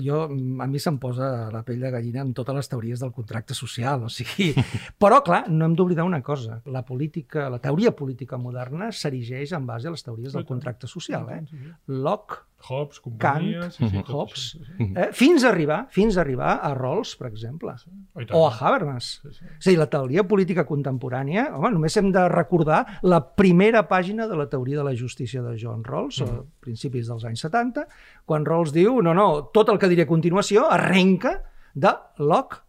[0.02, 3.56] jo a mi se'm posa la pell de gallina amb totes les teories del contracte
[3.56, 4.52] social, o sigui...
[5.02, 6.60] Però, clar, no hem d'oblidar una cosa.
[6.70, 11.28] La política, la teoria política moderna s'erigeix en base a les teories del contracte social,
[11.34, 11.40] eh?
[11.86, 13.00] Locke, Hobbes.
[13.20, 14.86] Kant, sí, sí, Hobbes, sí, sí.
[14.96, 17.90] Eh, fins a arribar fins a arribar a Rawls, per exemple, sí.
[18.32, 19.20] o a Habermas.
[19.22, 19.44] Sí, sí.
[19.58, 24.28] És a dir, la teoria política contemporània, home, només hem de recordar la primera pàgina
[24.30, 26.40] de la teoria de la justícia de John Rawls, mm.
[26.40, 27.84] a principis dels anys 70,
[28.24, 31.36] quan Rawls diu, no, no, tot el que diré a continuació arrenca
[31.74, 32.62] de Locke,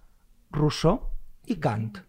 [0.56, 1.00] Rousseau
[1.48, 2.02] i Kant.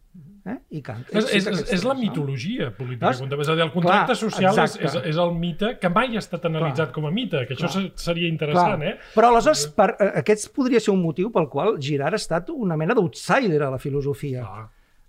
[0.46, 0.54] Eh?
[0.78, 1.02] I Kant.
[1.10, 3.10] És, és, és, és la mitologia política.
[3.18, 3.40] No?
[3.42, 6.22] És a dir, el contracte Clar, social és, és, és el mite que mai ha
[6.22, 6.94] estat analitzat Clar.
[6.94, 7.82] com a mite, que això Clar.
[7.98, 8.78] seria interessant.
[8.78, 8.92] Clar.
[8.92, 9.10] Eh?
[9.16, 12.78] Però aleshores, per, eh, aquest podria ser un motiu pel qual Girard ha estat una
[12.78, 14.46] mena d'outsider a la filosofia.
[14.46, 14.64] Clar.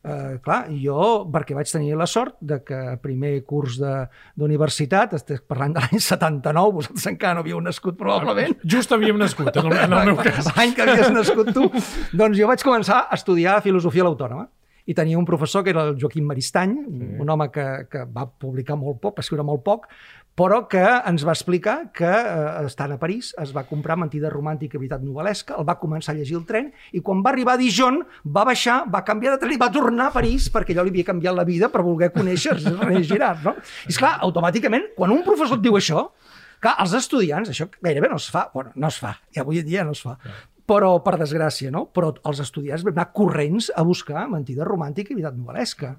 [0.07, 5.73] Uh, clar, jo, perquè vaig tenir la sort de que primer curs d'universitat, estic parlant
[5.75, 8.55] de l'any 79, vosaltres encara no havíeu nascut probablement.
[8.63, 10.47] Just havíem nascut, en el, en el meu cas.
[10.55, 11.67] L'any que havies nascut tu.
[12.21, 14.47] doncs jo vaig començar a estudiar filosofia a l'Autònoma
[14.87, 17.09] i tenia un professor que era el Joaquim Maristany, sí.
[17.19, 19.89] un home que, que va publicar molt poc, va escriure molt poc,
[20.37, 24.77] però que ens va explicar que, eh, estant a París, es va comprar Mentida romàntica
[24.77, 27.61] i veritat novel·lesca, el va començar a llegir el tren, i quan va arribar a
[27.61, 30.93] Dijon, va baixar, va canviar de tren i va tornar a París, perquè allò li
[30.93, 33.55] havia canviat la vida per voler conèixer René Girard, no?
[33.87, 36.09] I esclar, automàticament, quan un professor et diu això,
[36.57, 39.67] Clar, els estudiants, això gairebé no es fa, bueno, no es fa, i avui en
[39.67, 40.15] dia no es fa,
[40.67, 41.87] però per desgràcia, no?
[41.95, 45.93] Però els estudiants vam anar corrents a buscar mentida romàntica i veritat novel·lesca.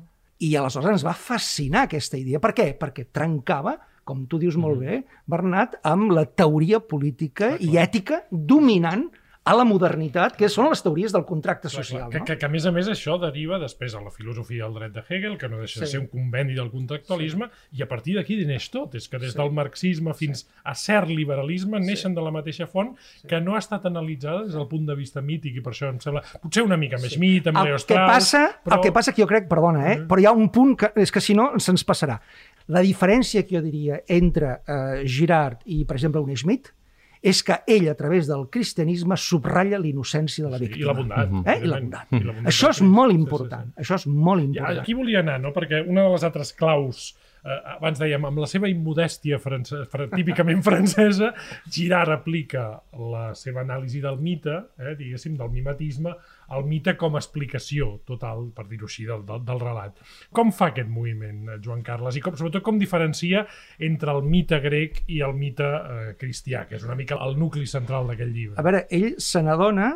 [0.44, 2.40] I aleshores ens va fascinar aquesta idea.
[2.42, 2.72] Per què?
[2.78, 3.78] Perquè trencava
[4.08, 9.04] com tu dius molt bé, Bernat, amb la teoria política i ètica dominant
[9.48, 12.04] a la modernitat, que són les teories del contracte social.
[12.04, 12.26] Clar, clar, no?
[12.28, 15.04] que, que, a més a més això deriva després a la filosofia del dret de
[15.08, 15.84] Hegel, que no deixa sí.
[15.84, 17.78] de ser un conveni del contractualisme, sí.
[17.78, 18.98] i a partir d'aquí neix tot.
[18.98, 19.38] És que des sí.
[19.40, 20.50] del marxisme fins sí.
[20.68, 22.18] a cert liberalisme neixen sí.
[22.18, 23.26] de la mateixa font sí.
[23.30, 26.02] que no ha estat analitzada des del punt de vista mític, i per això em
[26.04, 27.22] sembla potser una mica més sí.
[27.22, 28.12] mit, amb Leo Strauss...
[28.12, 28.78] Passa, però...
[28.78, 30.08] El que passa que jo crec, perdona, eh, mm.
[30.10, 32.20] però hi ha un punt que és que si no se'ns passarà.
[32.68, 36.74] La diferència que jo diria entre eh, Girard i, per exemple, un Schmidt
[37.22, 40.84] és que ell, a través del cristianisme, subratlla l'innocència de la Sí, víctima.
[40.84, 41.28] I la bondat.
[41.46, 41.58] Eh?
[41.64, 42.06] I la bondat.
[42.12, 42.84] I la bondat, Això és sí.
[42.84, 43.66] molt Sí, sí, important.
[43.74, 43.82] sí.
[43.82, 44.80] Això és molt Ja, important.
[44.80, 45.52] aquí volia anar, no?
[45.52, 50.08] perquè una de les altres claus, eh, abans dèiem, amb la seva immodèstia france, fr
[50.14, 51.32] típicament francesa,
[51.70, 56.14] Girard aplica la seva anàlisi del mite, eh, diguéssim, del mimetisme,
[56.54, 60.02] al mite com a explicació total, per dir-ho així, del, del, del relat.
[60.34, 62.18] Com fa aquest moviment, eh, Joan Carles?
[62.18, 63.44] I com, sobretot com diferencia
[63.78, 67.66] entre el mite grec i el mite eh, cristià, que és una mica el nucli
[67.68, 68.58] central d'aquest llibre?
[68.60, 69.94] A veure, ell se n'adona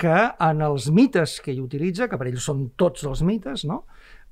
[0.00, 3.82] que en els mites que ell utilitza, que per ell són tots els mites, no?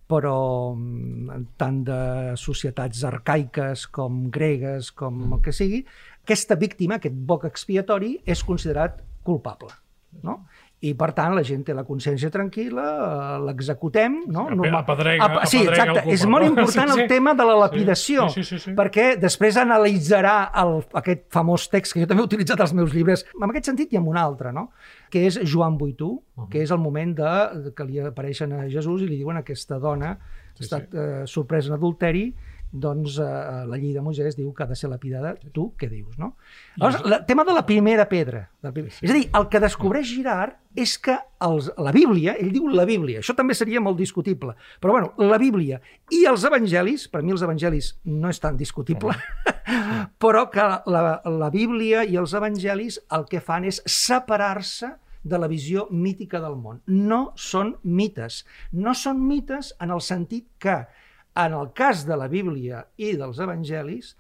[0.09, 2.01] Però mm, tant de
[2.40, 5.83] societats arcaiques com gregues, com el que sigui,
[6.25, 9.71] aquesta víctima, aquest boc expiatori, és considerat culpable.
[10.25, 10.40] No?
[10.81, 14.21] I, per tant, la gent té la consciència tranquil·la, eh, l'executem...
[14.31, 14.45] No?
[14.51, 16.12] Normal- apedrega- Apa- sí, apedrega el exacte.
[16.14, 17.01] És molt important Sí, sí.
[17.03, 18.75] el tema de la lapidació, Sí, sí, sí, sí.
[18.79, 23.27] perquè després analitzarà el, aquest famós text que jo també he utilitzat als meus llibres,
[23.35, 24.69] en aquest sentit i en un altre, no?
[25.11, 26.12] que és Joan Buitú,
[26.51, 30.12] que és el moment de, que li apareixen a Jesús i li diuen aquesta dona
[30.14, 32.29] ha estat eh, sorpresa en adulteri,
[32.72, 33.26] doncs eh,
[33.68, 35.35] la llei de Moisès diu que ha de ser lapidada.
[35.54, 36.35] Tu què dius, no?
[36.76, 38.48] Llavors, el tema de la primera pedra.
[38.62, 38.92] Del primer...
[38.92, 42.85] És a dir, el que descobreix Girard és que els, la Bíblia, ell diu la
[42.88, 45.81] Bíblia, això també seria molt discutible, però bueno, la Bíblia
[46.14, 49.16] i els evangelis, per mi els evangelis no és tan discutible,
[50.22, 54.94] però que la, la Bíblia i els evangelis el que fan és separar-se
[55.28, 56.81] de la visió mítica del món.
[56.87, 58.44] No són mites.
[58.72, 60.78] No són mites en el sentit que,
[61.38, 64.14] en el cas de la Bíblia i dels evangelis,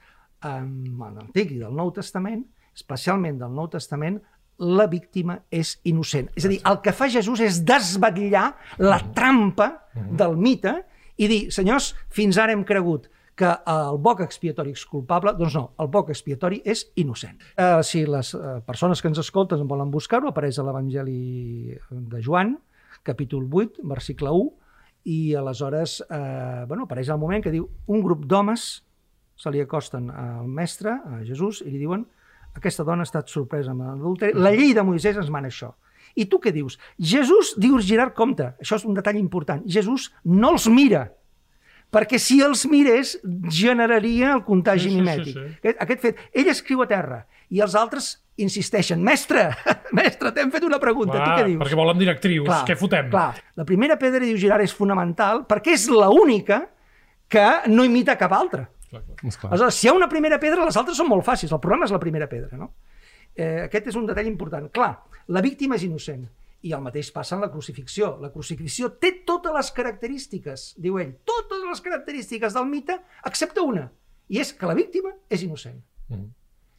[0.46, 2.44] en l'Antic i del Nou Testament,
[2.76, 4.20] especialment del Nou Testament,
[4.58, 6.30] la víctima és innocent.
[6.38, 8.48] És a dir, el que fa Jesús és desvetllar
[8.82, 10.74] la trampa del mite
[11.18, 15.64] i dir, senyors, fins ara hem cregut que el boc expiatori és culpable, doncs no,
[15.78, 17.36] el boc expiatori és innocent.
[17.54, 22.56] Eh, si les eh, persones que ens escolten volen buscar-ho, apareix a l'Evangeli de Joan,
[23.06, 24.50] capítol 8, versicle 1,
[25.08, 28.68] i aleshores eh, bueno, apareix el moment que diu un grup d'homes
[29.38, 32.04] se li acosten al mestre, a Jesús, i li diuen
[32.58, 34.34] aquesta dona ha estat sorpresa amb l'adulteri.
[34.34, 35.72] La llei de Moisès ens mana això.
[36.18, 36.78] I tu què dius?
[36.98, 41.04] Jesús, dius Girard, compte, això és un detall important, Jesús no els mira,
[41.94, 43.14] perquè si els mirés
[43.54, 45.34] generaria el contagi Sí, sí, sí, mimètic.
[45.36, 45.44] sí.
[45.62, 47.22] Aquest, aquest fet, ell escriu a terra
[47.54, 49.48] i els altres insisteixen, mestre,
[49.98, 51.60] mestre, t'hem fet una pregunta, tu què dius?
[51.62, 53.10] perquè volen directrius, què fotem?
[53.12, 56.62] Clar, la primera pedra, diu Girard, és fonamental perquè és la única
[57.28, 58.64] que no imita cap altra.
[58.88, 59.50] Clar, clar.
[59.52, 61.52] Aleshores, si hi ha una primera pedra, les altres són molt fàcils.
[61.52, 62.70] El problema és la primera pedra, no?
[63.36, 64.70] Eh, aquest és un detall important.
[64.72, 64.94] Clar,
[65.28, 66.24] la víctima és innocent.
[66.64, 68.14] I el mateix passa en la crucifixió.
[68.22, 72.96] La crucifixió té totes les característiques, diu ell, totes les característiques del mite,
[73.28, 73.84] excepte una,
[74.32, 75.78] i és que la víctima és innocent.
[76.08, 76.26] Mhm.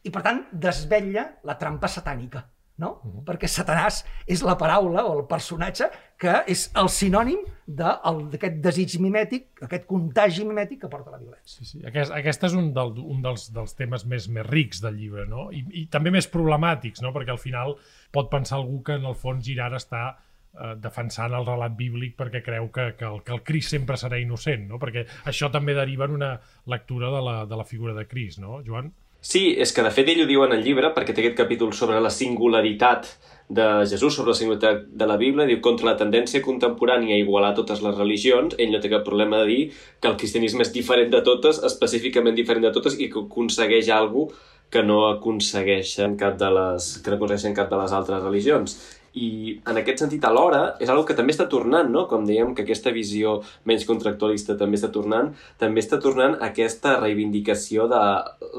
[0.04, 2.40] I, per tant, desvetlla la trampa satànica,
[2.80, 2.94] no?
[3.26, 3.98] Perquè Satanàs
[4.32, 7.90] és la paraula o el personatge que és el sinònim de-
[8.32, 11.58] d'aquest desig mimètic, aquest contagi mimètic que porta la violència.
[11.60, 11.82] Sí, sí.
[11.86, 15.50] Aquest, aquest és un, del, un dels, dels temes més, més rics del llibre, no?
[15.52, 17.12] I, I també més problemàtics, no?
[17.12, 17.76] Perquè al final
[18.10, 22.40] pot pensar algú que en el fons Girard està eh, defensant el relat bíblic perquè
[22.42, 24.80] creu que, que, el, que el Crist sempre serà innocent, no?
[24.80, 26.32] Perquè això també deriva en una
[26.64, 28.88] lectura de la, de la figura de Crist, no, Joan?
[29.20, 31.74] Sí, és que de fet ell ho diu en el llibre, perquè té aquest capítol
[31.76, 33.10] sobre la singularitat
[33.50, 37.50] de Jesús, sobre la singularitat de la Bíblia, diu contra la tendència contemporània a igualar
[37.58, 39.60] totes les religions, ell no té cap problema de dir
[40.00, 44.32] que el cristianisme és diferent de totes, específicament diferent de totes, i que aconsegueix alguna
[44.70, 48.76] que no aconsegueixen cap de les, que no aconsegueixen cap de les altres religions.
[49.18, 52.04] I en aquest sentit, alhora, és algo que també està tornant, no?
[52.10, 57.88] Com dèiem, que aquesta visió menys contractualista també està tornant, també està tornant aquesta reivindicació
[57.90, 58.02] de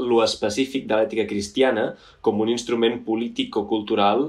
[0.10, 4.28] lo específic de l'ètica cristiana com un instrument polític o cultural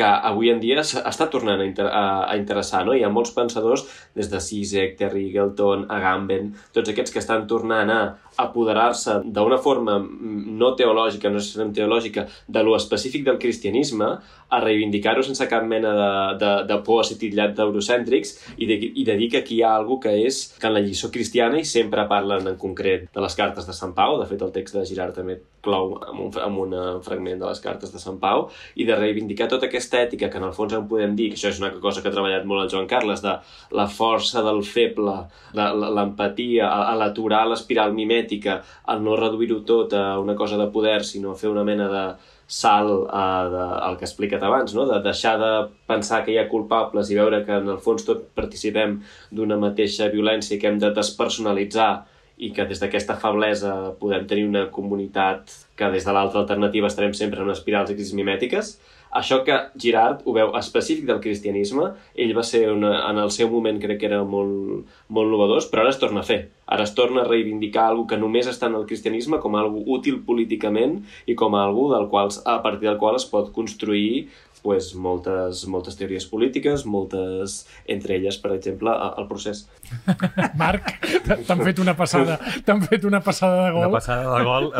[0.00, 2.96] que avui en dia està tornant a, inter a, a interessar, no?
[2.96, 3.84] Hi ha molts pensadors,
[4.16, 8.00] des de Zizek, Terry Eagleton, Agamben, tots aquests que estan tornant a
[8.40, 14.14] apoderar-se d'una forma mm, no teològica, no necessàriament teològica, de lo específic del cristianisme,
[14.50, 16.10] a reivindicar-ho sense cap mena de,
[16.40, 19.62] de, de por a ser titllat d'eurocèntrics i, de, i de dir que aquí hi
[19.66, 23.22] ha alguna que és que en la lliçó cristiana i sempre parlen en concret de
[23.22, 26.30] les cartes de Sant Pau, de fet el text de Girard també clou amb un,
[26.40, 28.46] amb un eh, fragment de les cartes de Sant Pau,
[28.78, 31.48] i de reivindicar tota aquesta ètica que en el fons en podem dir, que això
[31.50, 33.34] és una cosa que ha treballat molt el Joan Carles, de
[33.76, 35.16] la força del feble,
[35.54, 41.02] la- l'empatia, a, l'aturar l'espiral mimètica, al no reduir-ho tot a una cosa de poder,
[41.04, 42.04] sinó a fer una mena de
[42.50, 44.84] salt a, de, al que he explicat abans, no?
[44.86, 45.50] de deixar de
[45.86, 48.96] pensar que hi ha culpables i veure que en el fons tot participem
[49.30, 51.92] d'una mateixa violència que hem de despersonalitzar
[52.40, 57.12] i que des d'aquesta feblesa podem tenir una comunitat que des de l'altra alternativa estarem
[57.14, 58.78] sempre en espirals de mimètiques,
[59.10, 63.50] això que Girard ho veu específic del cristianisme, ell va ser una, en el seu
[63.50, 66.40] moment crec que era molt, molt novedós, però ara es torna a fer.
[66.70, 70.20] Ara es torna a reivindicar algo que només està en el cristianisme com algo útil
[70.26, 74.28] políticament i com algo del qual, a partir del qual es pot construir
[74.62, 79.64] pues, moltes, moltes teories polítiques, moltes, entre elles, per exemple, el procés.
[80.60, 80.92] Marc,
[81.26, 83.88] t'han fet una passada, t'han fet una passada de gol.
[83.88, 84.70] Una passada de gol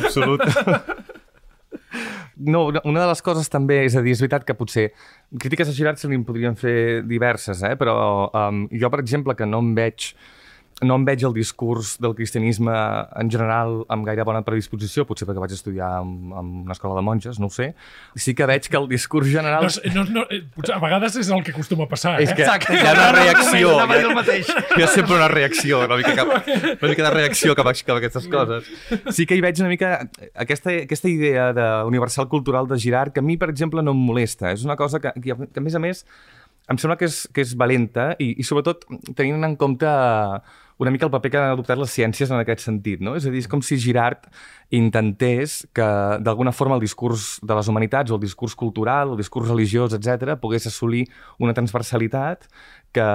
[0.00, 0.42] absolut.
[2.36, 4.90] No, una de les coses també, és a dir, és veritat que potser
[5.40, 7.74] crítiques a Girard se li podrien fer diverses, eh?
[7.80, 7.96] però
[8.28, 10.12] um, jo, per exemple, que no em veig
[10.84, 12.72] no em veig el discurs del cristianisme
[13.16, 17.04] en general amb gaire bona predisposició, potser perquè vaig estudiar en, en una escola de
[17.06, 17.70] monges, no ho sé.
[18.12, 19.70] Sí que veig que el discurs general...
[19.94, 20.42] No, no, no, eh,
[20.74, 22.26] a vegades és el que acostuma a passar, eh?
[22.26, 23.72] És que Exacte, hi ha una reacció.
[23.72, 27.72] Hi ha, hi ha sempre una reacció, una mica, cap, una mica de reacció cap
[27.72, 28.72] a, cap a aquestes coses.
[29.16, 29.94] Sí que hi veig una mica
[30.34, 34.08] aquesta, aquesta idea de universal cultural de Girard, que a mi, per exemple, no em
[34.12, 34.52] molesta.
[34.52, 36.04] És una cosa que, que, que a més a més,
[36.68, 38.84] em sembla que és, que és valenta i, i sobretot
[39.18, 39.90] tenint en compte
[40.78, 43.00] una mica el paper que han adoptat les ciències en aquest sentit.
[43.00, 43.14] No?
[43.16, 44.28] És a dir, és com si Girard
[44.76, 45.86] intentés que,
[46.20, 50.36] d'alguna forma, el discurs de les humanitats o el discurs cultural, el discurs religiós, etc,
[50.42, 51.06] pogués assolir
[51.40, 52.48] una transversalitat
[52.96, 53.06] que,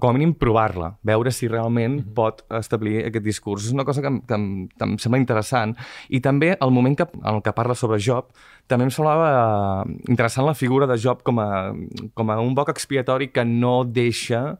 [0.00, 2.14] com a mínim provar-la, veure si realment mm -hmm.
[2.14, 3.66] pot establir aquest discurs.
[3.66, 5.76] És una cosa que, que, em, que em sembla interessant.
[6.08, 8.26] I també el moment que, en el que parla sobre Job,
[8.66, 11.72] també em semblava interessant la figura de Job com a,
[12.14, 14.58] com a un boc expiatori que no deixa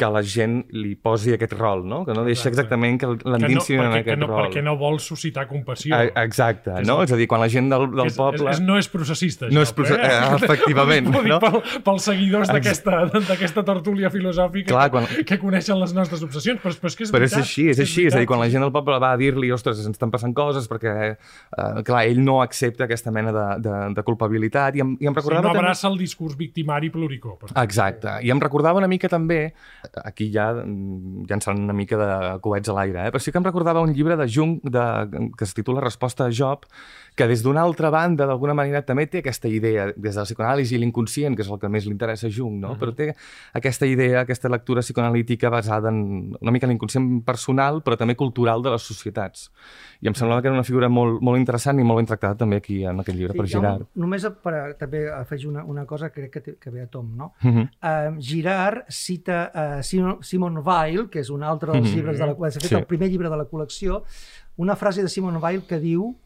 [0.00, 2.02] que la gent li posi aquest rol, no?
[2.06, 4.46] Que no deixa exactament que l'endinsin no, en aquest no, rol.
[4.46, 5.92] Perquè no vol suscitar compassió.
[5.96, 7.00] A, exacte, és, no?
[7.04, 8.48] És a dir, quan la gent del, del és, poble...
[8.48, 9.98] És, és, no és processista, no és proce...
[9.98, 10.08] eh?
[10.08, 11.10] eh efectivament.
[11.30, 11.38] no?
[11.42, 15.08] pel, pels seguidors d'aquesta tertúlia filosòfica Clar, quan...
[15.26, 17.76] que, coneixen les nostres obsessions, però, però és que és Però veritat, és així, és,
[17.78, 18.06] és així.
[18.08, 20.34] És a dir, quan la gent del poble va a dir-li, ostres, ens estan passant
[20.36, 24.78] coses, perquè, eh, clar, ell no accepta aquesta mena de, de, de culpabilitat.
[24.78, 25.44] I em, i em recordava...
[25.44, 25.94] Sí, no abraça també...
[25.94, 27.36] el discurs victimari pluricó.
[27.54, 28.18] Exacte.
[28.24, 29.40] I em recordava una mica també,
[30.04, 33.12] aquí ja Mm, llançant una mica de coets a l'aire, eh?
[33.12, 34.84] però sí que em recordava un llibre de Jung de,
[35.36, 36.66] que es titula Resposta a Job,
[37.16, 40.76] que des d'una altra banda, d'alguna manera, també té aquesta idea, des de la psicoanàlisi
[40.76, 42.72] i l'inconscient, que és el que més li interessa a Jung, no?
[42.72, 42.80] Uh -huh.
[42.80, 43.14] però té
[43.54, 48.62] aquesta idea, aquesta lectura psicoanalítica basada en una mica en l'inconscient personal, però també cultural
[48.62, 49.50] de les societats.
[50.00, 52.56] I em semblava que era una figura molt, molt interessant i molt ben tractada també
[52.56, 53.80] aquí en aquest llibre sí, per Girard.
[53.80, 56.86] Un, només per a, també afegir una, una cosa, crec que, té, que ve a
[56.86, 57.32] tom, no?
[57.42, 57.68] Uh -huh.
[57.82, 61.94] uh, Girard cita uh, Simon Weil, que és un altre dels -huh.
[61.94, 62.34] llibres de la...
[62.34, 62.74] De fet, sí.
[62.74, 64.02] el primer llibre de la col·lecció,
[64.56, 66.16] una frase de Simon Weil que diu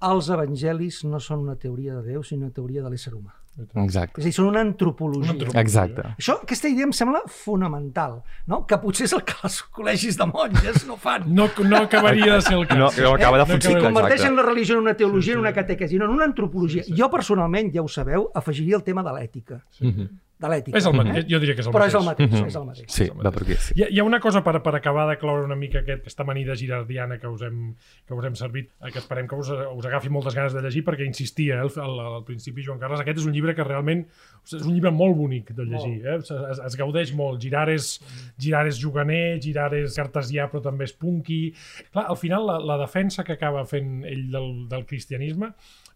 [0.00, 3.32] els evangelis no són una teoria de Déu, sinó una teoria de l'ésser humà.
[3.56, 4.20] Exacte.
[4.20, 5.22] És a dir, són una antropologia.
[5.22, 5.62] Una antropologia.
[5.62, 6.02] Exacte.
[6.20, 8.18] Això, aquesta idea em sembla fonamental,
[8.52, 8.58] no?
[8.68, 11.24] que potser és el que els col·legis de monges no fan.
[11.32, 12.76] No, no acabaria de ser el cas.
[12.76, 13.80] No, no acaba de funcionar.
[13.80, 15.38] Si converteixen la religió en una teologia, sí, sí.
[15.38, 16.84] en una catequesi, no en una antropologia.
[16.84, 17.00] Sí, sí.
[17.00, 19.62] Jo, personalment, ja ho sabeu, afegiria el tema de l'ètica.
[19.70, 19.86] Sí.
[19.86, 20.76] Mm -hmm de l'ètica.
[20.76, 21.24] És el mateix, eh?
[21.30, 21.94] jo diria que és el Però mateix.
[21.94, 22.46] és el mateix, mm -hmm.
[22.50, 22.88] és el mateix.
[22.92, 23.54] Sí, va per aquí.
[23.56, 23.74] Sí.
[23.76, 26.22] Hi, ha, hi ha una cosa per, per acabar de cloure una mica aquest, aquesta
[26.22, 27.74] amanida girardiana que us hem,
[28.06, 30.84] que us hem servit, eh, que esperem que us, us agafi moltes ganes de llegir,
[30.84, 34.06] perquè insistia eh, al, al principi Joan Carles, aquest és un llibre que realment
[34.44, 36.16] és un llibre molt bonic de llegir, eh?
[36.16, 37.40] es, es, es gaudeix molt.
[37.40, 37.96] Girar és,
[38.38, 41.54] girar és juganer, girar és cartesià, però també és punky.
[41.92, 45.54] Clar, al final la, la defensa que acaba fent ell del, del cristianisme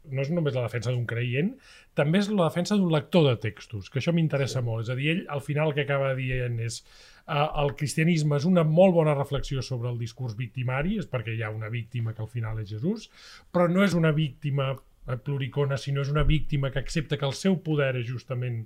[0.08, 1.52] no és només la defensa d'un creient,
[1.98, 4.66] també és la defensa d'un lector de textos, que això m'interessa sí.
[4.66, 4.86] molt.
[4.86, 6.80] És a dir, ell al final el que acaba dient és
[7.26, 11.44] uh, el cristianisme és una molt bona reflexió sobre el discurs victimari, és perquè hi
[11.44, 13.08] ha una víctima que al final és Jesús,
[13.52, 17.36] però no és una víctima eh, pluricona, sinó és una víctima que accepta que el
[17.36, 18.62] seu poder és justament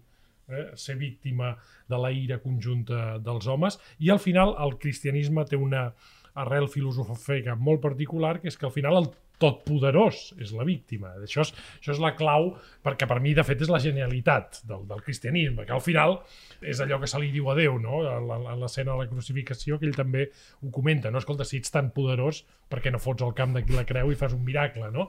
[0.49, 1.57] eh, ser víctima
[1.90, 5.88] de la ira conjunta dels homes, i al final el cristianisme té una
[6.35, 11.12] arrel filosòfica molt particular, que és que al final el tot poderós és la víctima.
[11.25, 12.53] Això és, això és la clau,
[12.85, 16.20] perquè per mi, de fet, és la genialitat del, del cristianisme, que al final
[16.62, 18.03] és allò que se li diu a Déu, no?
[18.07, 20.29] a l'escena de la crucificació, que ell també
[20.62, 21.23] ho comenta, no?
[21.23, 24.18] Escolta, si ets tan poderós, perquè no fots el camp de qui la creu i
[24.18, 25.09] fas un miracle, no?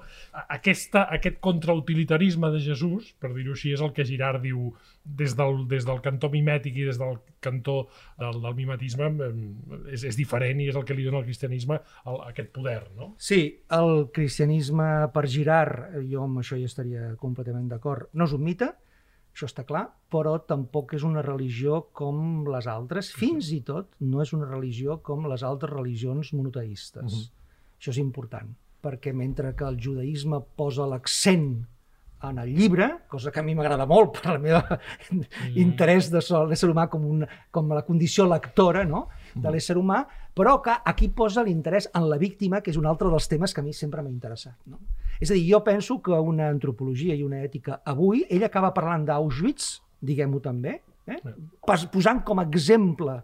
[0.54, 4.72] Aquesta, aquest contrautilitarisme de Jesús, per dir-ho així, és el que Girard diu
[5.06, 7.78] des del, des del cantó mimètic i des del cantó
[8.20, 9.12] del, del mimetisme
[9.94, 13.14] és, és diferent i és el que li dona al cristianisme el, aquest poder, no?
[13.22, 13.42] Sí,
[13.78, 18.72] el cristianisme per Girard, jo amb això hi estaria completament d'acord, no és un mite,
[19.36, 24.22] això està clar, però tampoc és una religió com les altres, fins i tot no
[24.24, 27.04] és una religió com les altres religions monoteistes.
[27.04, 27.45] Uh -huh.
[27.86, 28.48] Això és important,
[28.82, 31.52] perquè mentre que el judaïsme posa l'accent
[32.26, 35.52] en el llibre, cosa que a mi m'agrada molt per el meu mm.
[35.62, 39.04] interès de l'ésser humà com, un, com la condició lectora no?
[39.38, 40.00] de l'ésser humà,
[40.34, 43.62] però que aquí posa l'interès en la víctima, que és un altre dels temes que
[43.62, 44.58] a mi sempre m'ha interessat.
[44.66, 44.82] No?
[45.22, 49.06] És a dir, jo penso que una antropologia i una ètica avui, ell acaba parlant
[49.06, 51.22] d'Auschwitz, diguem-ho també, eh?
[51.70, 53.22] posant com a exemple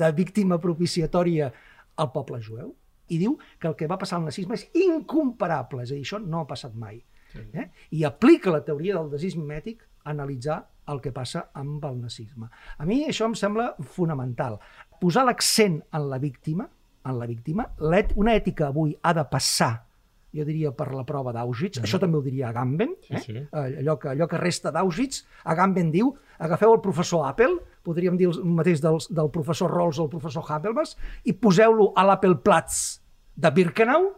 [0.00, 1.52] de víctima propiciatòria
[2.00, 2.72] al poble jueu,
[3.08, 6.20] i diu que el que va passar al nazisme és incomparable, és a dir, això
[6.22, 7.00] no ha passat mai.
[7.32, 7.44] Sí.
[7.52, 7.68] Eh?
[7.98, 12.48] I aplica la teoria del desisme mètic a analitzar el que passa amb el nazisme.
[12.78, 14.56] A mi això em sembla fonamental.
[15.00, 16.68] Posar l'accent en la víctima,
[17.04, 17.68] en la víctima,
[18.16, 19.74] una ètica avui ha de passar
[20.34, 21.86] jo diria per la prova d'Auschwitz, mm.
[21.86, 23.22] això també ho diria Agamben, sí, eh?
[23.24, 23.42] sí.
[23.56, 27.56] Allò, que, allò que resta d'Auschwitz, Agamben diu, agafeu el professor Apple,
[27.88, 32.04] podríem dir el mateix del, del professor Rawls o el professor Habermas, i poseu-lo a
[32.08, 33.00] l'Apple Platz
[33.38, 34.10] de Birkenau,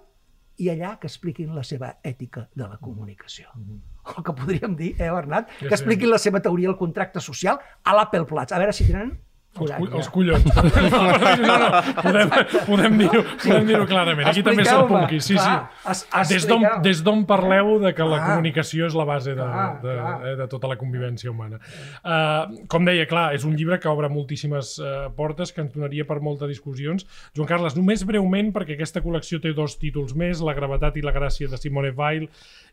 [0.60, 3.48] i allà que expliquin la seva ètica de la comunicació.
[3.54, 3.80] Mm -hmm.
[4.18, 7.94] O que podríem dir, eh, Bernat, que expliquin la seva teoria del contracte social a
[7.94, 8.52] l'Apple Platz.
[8.52, 9.18] A veure si tenen
[9.58, 10.44] els, cu els collons.
[11.42, 12.30] no, no, podem,
[12.68, 14.28] podem dir-ho podem dir clarament.
[14.30, 15.18] Aquí també és el punqui.
[15.24, 16.66] Sí, sí.
[16.84, 19.48] Des d'on parleu de que la comunicació és la base de,
[19.82, 19.96] de,
[20.30, 21.58] eh, de tota la convivència humana.
[22.04, 26.06] Uh, com deia, clar, és un llibre que obre moltíssimes uh, portes, que ens donaria
[26.06, 27.06] per moltes discussions.
[27.36, 31.14] Joan Carles, només breument, perquè aquesta col·lecció té dos títols més, La gravetat i la
[31.16, 32.28] gràcia de Simone Weil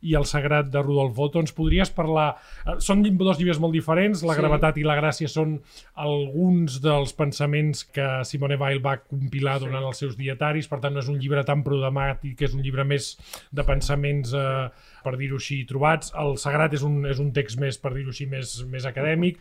[0.06, 1.42] i El sagrat de Rudolf Otto.
[1.42, 2.36] Ens podries parlar...
[2.68, 5.58] Uh, són dos llibres molt diferents, La gravetat i la gràcia són
[5.98, 9.88] alguns alguns dels pensaments que Simone Weil va compilar durant sí.
[9.88, 13.16] els seus dietaris, per tant no és un llibre tan programàtic, és un llibre més
[13.52, 14.68] de pensaments, eh,
[15.04, 16.12] per dir-ho així, trobats.
[16.20, 19.40] El Sagrat és un, és un text més, per dir-ho així, més, més acadèmic.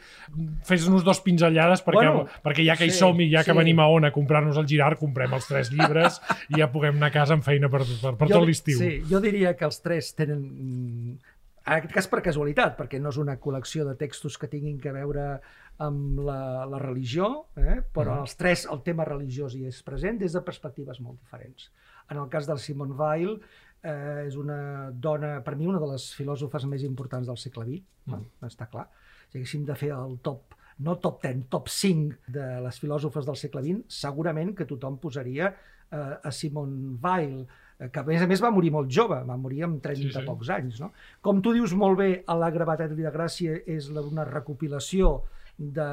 [0.66, 3.58] Fes-nos dos pinzellades perquè, bueno, perquè ja que sí, hi som i ja que sí.
[3.58, 6.20] venim a on a comprar-nos el Girard, comprem els tres llibres
[6.52, 8.78] i ja puguem anar a casa amb feina per, per, per jo, tot l'estiu.
[8.78, 11.18] Sí, jo diria que els tres tenen
[11.66, 14.92] en aquest cas per casualitat, perquè no és una col·lecció de textos que tinguin que
[14.94, 15.40] veure
[15.84, 17.82] amb la, la religió, eh?
[17.92, 18.20] però -huh.
[18.20, 21.70] els tres el tema religiós hi és present des de perspectives molt diferents.
[22.10, 23.40] En el cas del Simone Weil,
[23.82, 27.82] eh, és una dona, per mi, una de les filòsofes més importants del segle XX,
[28.06, 28.24] -huh.
[28.42, 28.88] està clar.
[29.28, 33.36] Si haguéssim de fer el top no top 10, top 5 de les filòsofes del
[33.36, 35.54] segle XX, segurament que tothom posaria
[35.90, 37.46] eh, a Simone Weil,
[37.78, 40.12] eh, que a més a més va morir molt jove, va morir amb 30 sí,
[40.12, 40.24] sí.
[40.26, 40.80] pocs anys.
[40.80, 40.92] No?
[41.24, 45.22] Com tu dius molt bé, a la gravetat i la gràcia és una recopilació
[45.58, 45.88] de...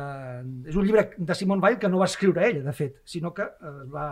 [0.68, 3.48] És un llibre de Simon Weil que no va escriure ella, de fet, sinó que
[3.48, 4.08] es eh, va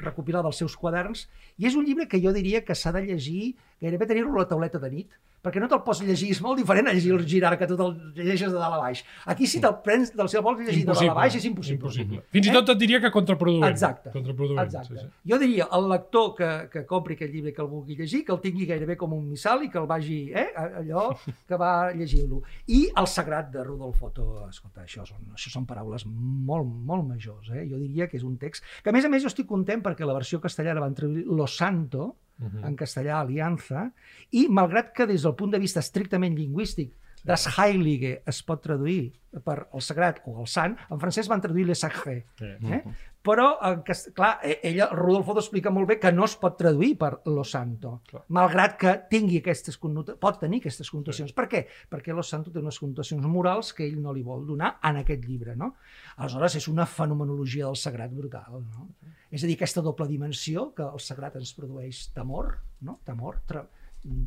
[0.00, 1.26] recopilar dels seus quaderns,
[1.60, 4.48] i és un llibre que jo diria que s'ha de llegir, gairebé tenir-lo a la
[4.48, 7.58] tauleta de nit, perquè no te'l pots llegir, és molt diferent a llegir el Girard,
[7.58, 9.02] que tu te'l llegeixes de dalt a baix.
[9.32, 11.08] Aquí si te'l prens, del seu vols llegir impossible.
[11.08, 11.78] de dalt a baix és impossible.
[11.80, 12.22] impossible.
[12.36, 13.66] Fins i tot et diria que contraproduent.
[13.70, 14.12] Exacte.
[14.14, 14.94] contraproduent Exacte.
[14.94, 15.30] Sí, sí.
[15.32, 18.40] Jo diria, el lector que, que compri aquest llibre que el vulgui llegir, que el
[18.44, 21.08] tingui gairebé com un missal i que el vagi, eh, allò
[21.48, 22.42] que va llegint-lo.
[22.70, 27.50] I el sagrat de Rudolf Otto, escolta, això són, això són paraules molt, molt majors.
[27.50, 27.66] Eh?
[27.66, 30.06] Jo diria que és un text que, a més a més, jo estic content perquè
[30.06, 32.66] la versió castellana va traduir Lo Santo, uh -huh.
[32.66, 33.90] en castellà Alianza,
[34.30, 36.92] i malgrat que des del punt de vista estrictament lingüístic
[37.24, 39.12] Das Heilige es pot traduir
[39.46, 42.24] per el sagrat o el sant, en francès van traduir le sacré.
[42.42, 42.80] Eh?
[43.22, 47.12] Però, en, clar, e, ella, Rodolfo explica molt bé que no es pot traduir per
[47.30, 48.24] lo santo, clar.
[48.34, 51.30] malgrat que tingui aquestes pot tenir aquestes connotacions.
[51.30, 51.36] Sí.
[51.38, 51.62] Per què?
[51.92, 55.22] Perquè lo santo té unes connotacions morals que ell no li vol donar en aquest
[55.28, 55.54] llibre.
[55.58, 55.74] No?
[56.16, 58.58] Aleshores, és una fenomenologia del sagrat brutal.
[58.64, 58.88] No?
[59.30, 62.98] És a dir, aquesta doble dimensió que el sagrat ens produeix temor, no?
[63.06, 63.62] temor, tre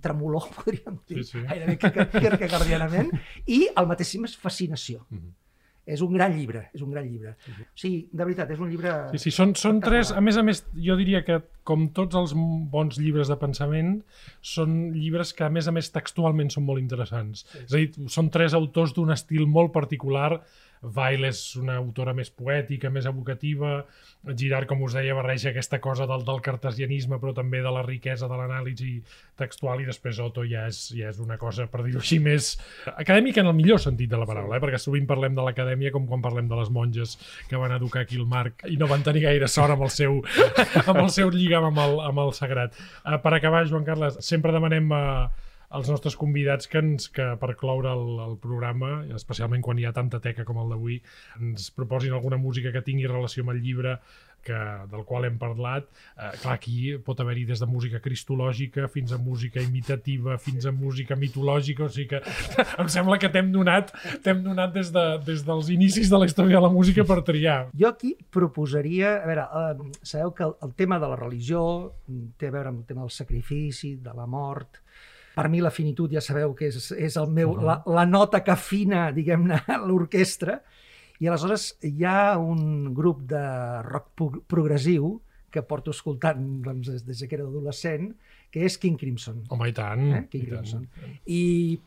[0.01, 1.41] tremolor, podríem dir, sí, sí.
[1.43, 1.75] gairebé
[2.13, 3.09] kierkegaardianament,
[3.51, 5.03] i al mateix temps fascinació.
[5.09, 5.33] Mm -hmm.
[5.85, 7.35] És un gran llibre, és un gran llibre.
[7.61, 8.93] O sigui, de veritat, és un llibre...
[9.13, 10.09] Sí, sí, són, són tres...
[10.15, 12.33] A més a més, jo diria que, com tots els
[12.71, 13.99] bons llibres de pensament,
[14.41, 17.45] són llibres que, a més a més, textualment són molt interessants.
[17.51, 17.61] Sí.
[17.67, 20.39] És a dir, són tres autors d'un estil molt particular,
[20.81, 23.79] Weil és una autora més poètica, més evocativa,
[24.33, 28.29] Girard, com us deia, barreja aquesta cosa del, del cartesianisme, però també de la riquesa
[28.29, 28.95] de l'anàlisi
[29.37, 32.55] textual, i després Otto ja és, ja és una cosa, per dir-ho així, més
[32.95, 34.63] acadèmica en el millor sentit de la paraula, eh?
[34.63, 37.17] perquè sovint parlem de l'acadèmia com quan parlem de les monges
[37.49, 40.21] que van educar aquí el Marc i no van tenir gaire sort amb el seu,
[40.89, 42.77] amb el seu lligam amb el, amb el sagrat.
[43.03, 44.89] Uh, per acabar, Joan Carles, sempre demanem...
[44.89, 49.87] Uh, els nostres convidats que, ens, que per cloure el, el programa, especialment quan hi
[49.87, 51.01] ha tanta teca com el d'avui,
[51.41, 53.99] ens proposin alguna música que tingui relació amb el llibre
[54.45, 54.57] que,
[54.91, 55.89] del qual hem parlat.
[56.15, 60.71] Eh, clar, aquí pot haver-hi des de música cristològica fins a música imitativa, fins a
[60.75, 62.21] música mitològica, o sigui que
[62.83, 63.91] em sembla que t'hem donat,
[64.23, 67.57] donat des, de, des dels inicis de la història de la música per triar.
[67.73, 71.65] Jo aquí proposaria, a veure, eh, sabeu que el, el tema de la religió
[72.37, 74.84] té a veure amb el tema del sacrifici, de la mort,
[75.35, 77.65] Per mi la finitud ja sabeu que és, és el meu, uh -huh.
[77.65, 80.61] la, la nota que afina, diguem-ne, l'orquestra.
[81.19, 85.21] I aleshores hi ha un grup de rock progressiu
[85.55, 88.09] que porto escoltant doncs, des, des que era adolescent,
[88.51, 89.43] que és King Crimson.
[89.49, 90.03] Home, i tant.
[90.11, 90.21] Eh?
[90.31, 90.87] King i Crimson.
[90.95, 91.13] Tant.
[91.31, 91.43] I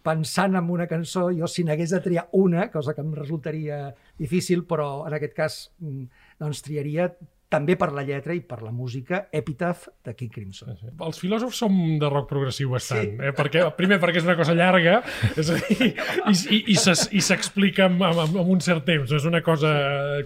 [0.08, 3.82] pensant en una cançó, jo si n'hagués de triar una, cosa que em resultaria
[4.18, 7.10] difícil, però en aquest cas mm, doncs triaria
[7.48, 10.74] també per la lletra i per la música, Epitaph de King Crimson.
[10.76, 10.92] Sí, sí.
[11.06, 13.24] Els filòsofs som de rock progressiu bastant, sí.
[13.24, 13.32] eh?
[13.36, 14.98] perquè, primer perquè és una cosa llarga,
[15.32, 19.40] és a dir, i, i, i s'explica amb, amb, amb un cert temps, és una
[19.44, 19.72] cosa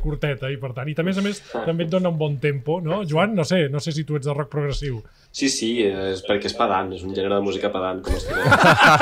[0.02, 3.04] curteta, i per tant, i també, a més, també et dona un bon tempo, no?
[3.08, 4.98] Joan, no sé, no sé si tu ets de rock progressiu.
[5.32, 8.36] Sí, sí, és perquè és pedant, és un gènere de música pedant, com estic.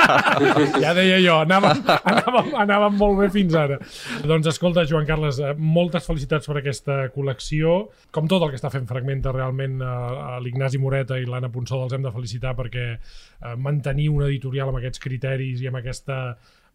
[0.84, 3.80] ja deia jo, anàvem, anàvem, anàvem molt bé fins ara.
[4.22, 7.80] Doncs escolta, Joan Carles, eh, moltes felicitats per aquesta col·lecció
[8.14, 11.98] com tot el que està fent Fragmenta realment eh, l'Ignasi Moreta i l'Anna Ponsó els
[11.98, 16.20] hem de felicitar perquè eh, mantenir una editorial amb aquests criteris i amb aquesta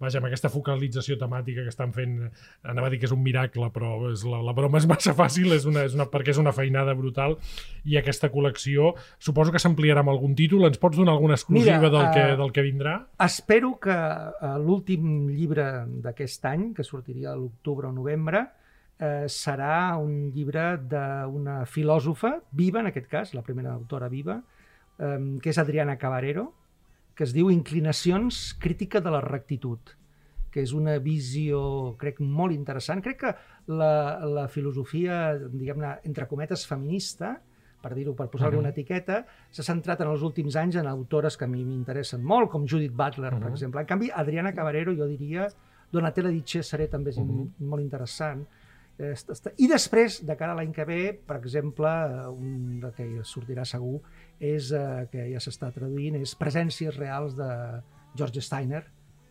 [0.02, 2.18] vaja, amb aquesta focalització temàtica que estan fent,
[2.64, 5.54] anava a dir que és un miracle, però és la, la broma és massa fàcil,
[5.56, 7.38] és una, és una, perquè és una feinada brutal,
[7.86, 10.68] i aquesta col·lecció suposo que s'ampliarà amb algun títol.
[10.68, 12.98] Ens pots donar alguna exclusiva Mira, del, que, uh, del que vindrà?
[13.26, 15.70] Espero que uh, l'últim llibre
[16.04, 18.46] d'aquest any, que sortiria a l'octubre o novembre,
[19.00, 24.40] eh, serà un llibre d'una filòsofa viva, en aquest cas, la primera autora viva,
[25.00, 26.52] eh, que és Adriana Cabarero,
[27.16, 29.80] que es diu Inclinacions crítica de la rectitud,
[30.52, 33.02] que és una visió, crec, molt interessant.
[33.04, 33.34] Crec que
[33.68, 37.36] la, la filosofia, diguem-ne, entre cometes, feminista,
[37.86, 38.66] per dir-ho, per posar-li uh -huh.
[38.66, 42.50] una etiqueta, s'ha centrat en els últims anys en autores que a mi m'interessen molt,
[42.50, 43.44] com Judith Butler, uh -huh.
[43.44, 43.82] per exemple.
[43.82, 45.48] En canvi, Adriana Cabarero, jo diria,
[45.92, 47.50] Donatella Di Cesare també és uh -huh.
[47.60, 48.48] molt interessant.
[49.58, 51.90] I després, de cara a l'any que ve, per exemple,
[52.30, 54.00] un que sortirà segur,
[54.40, 57.50] és eh, que ja s'està traduint, és Presències reals de
[58.16, 58.84] George Steiner,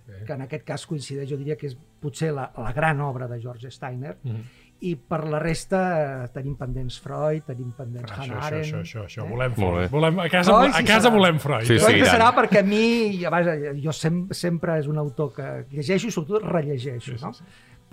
[0.04, 0.24] Bé.
[0.26, 3.40] que en aquest cas coincideix, jo diria que és potser la, la gran obra de
[3.40, 4.44] George Steiner, mm -hmm.
[4.80, 5.80] i per la resta
[6.24, 8.66] eh, tenim pendents Freud, tenim pendents ah, Hannah Arendt...
[8.66, 9.90] Això, això, això, això, volem Freud.
[9.90, 11.66] Volem, a casa, Freud, a casa sí volem Freud.
[11.66, 15.66] Sí, sí, Freud serà perquè a mi, vaja, jo sem sempre és un autor que
[15.70, 17.32] llegeixo i sobretot rellegeixo, sí, sí, no?
[17.32, 17.44] Sí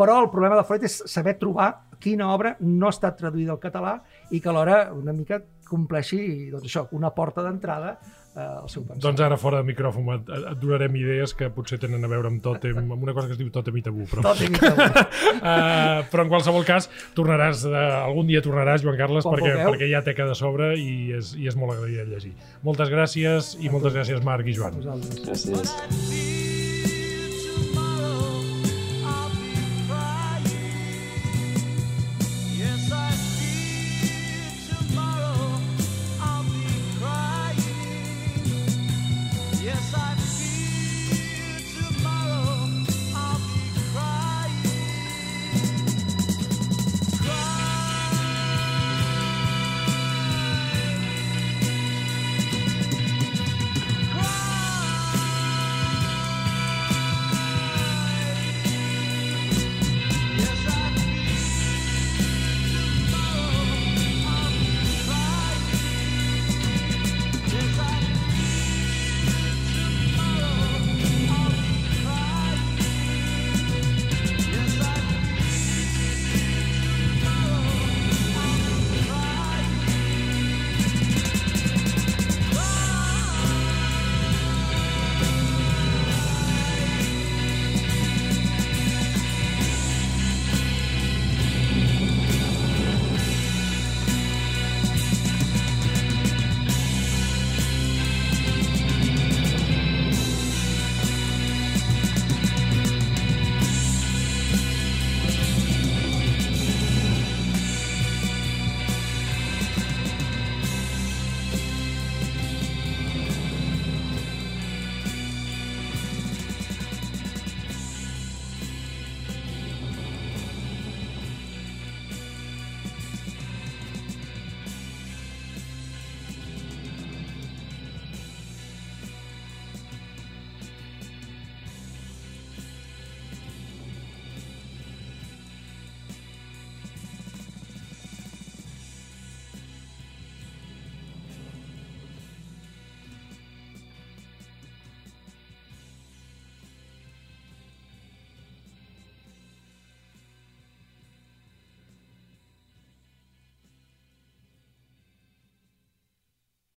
[0.02, 1.70] però el problema de Freud és saber trobar
[2.02, 4.00] quina obra no ha estat traduïda al català
[4.32, 5.42] i que alhora una mica
[5.72, 7.96] compleixi doncs això, una porta d'entrada
[8.36, 9.04] eh, al seu pensament.
[9.04, 12.42] Doncs ara fora de micròfon et, et donarem idees que potser tenen a veure amb
[12.44, 14.08] tòtem, amb una cosa que es diu tòtem i tabú.
[14.12, 14.26] Però...
[14.30, 14.88] Tòtem i tabú.
[14.88, 20.04] uh, però en qualsevol cas, tornaràs, uh, algun dia tornaràs, Joan Carles, perquè, perquè ja
[20.06, 22.36] té cada sobre i és, i és molt agraït de llegir.
[22.68, 24.80] Moltes gràcies i moltes gràcies, Marc i Joan.
[24.82, 26.31] Gràcies.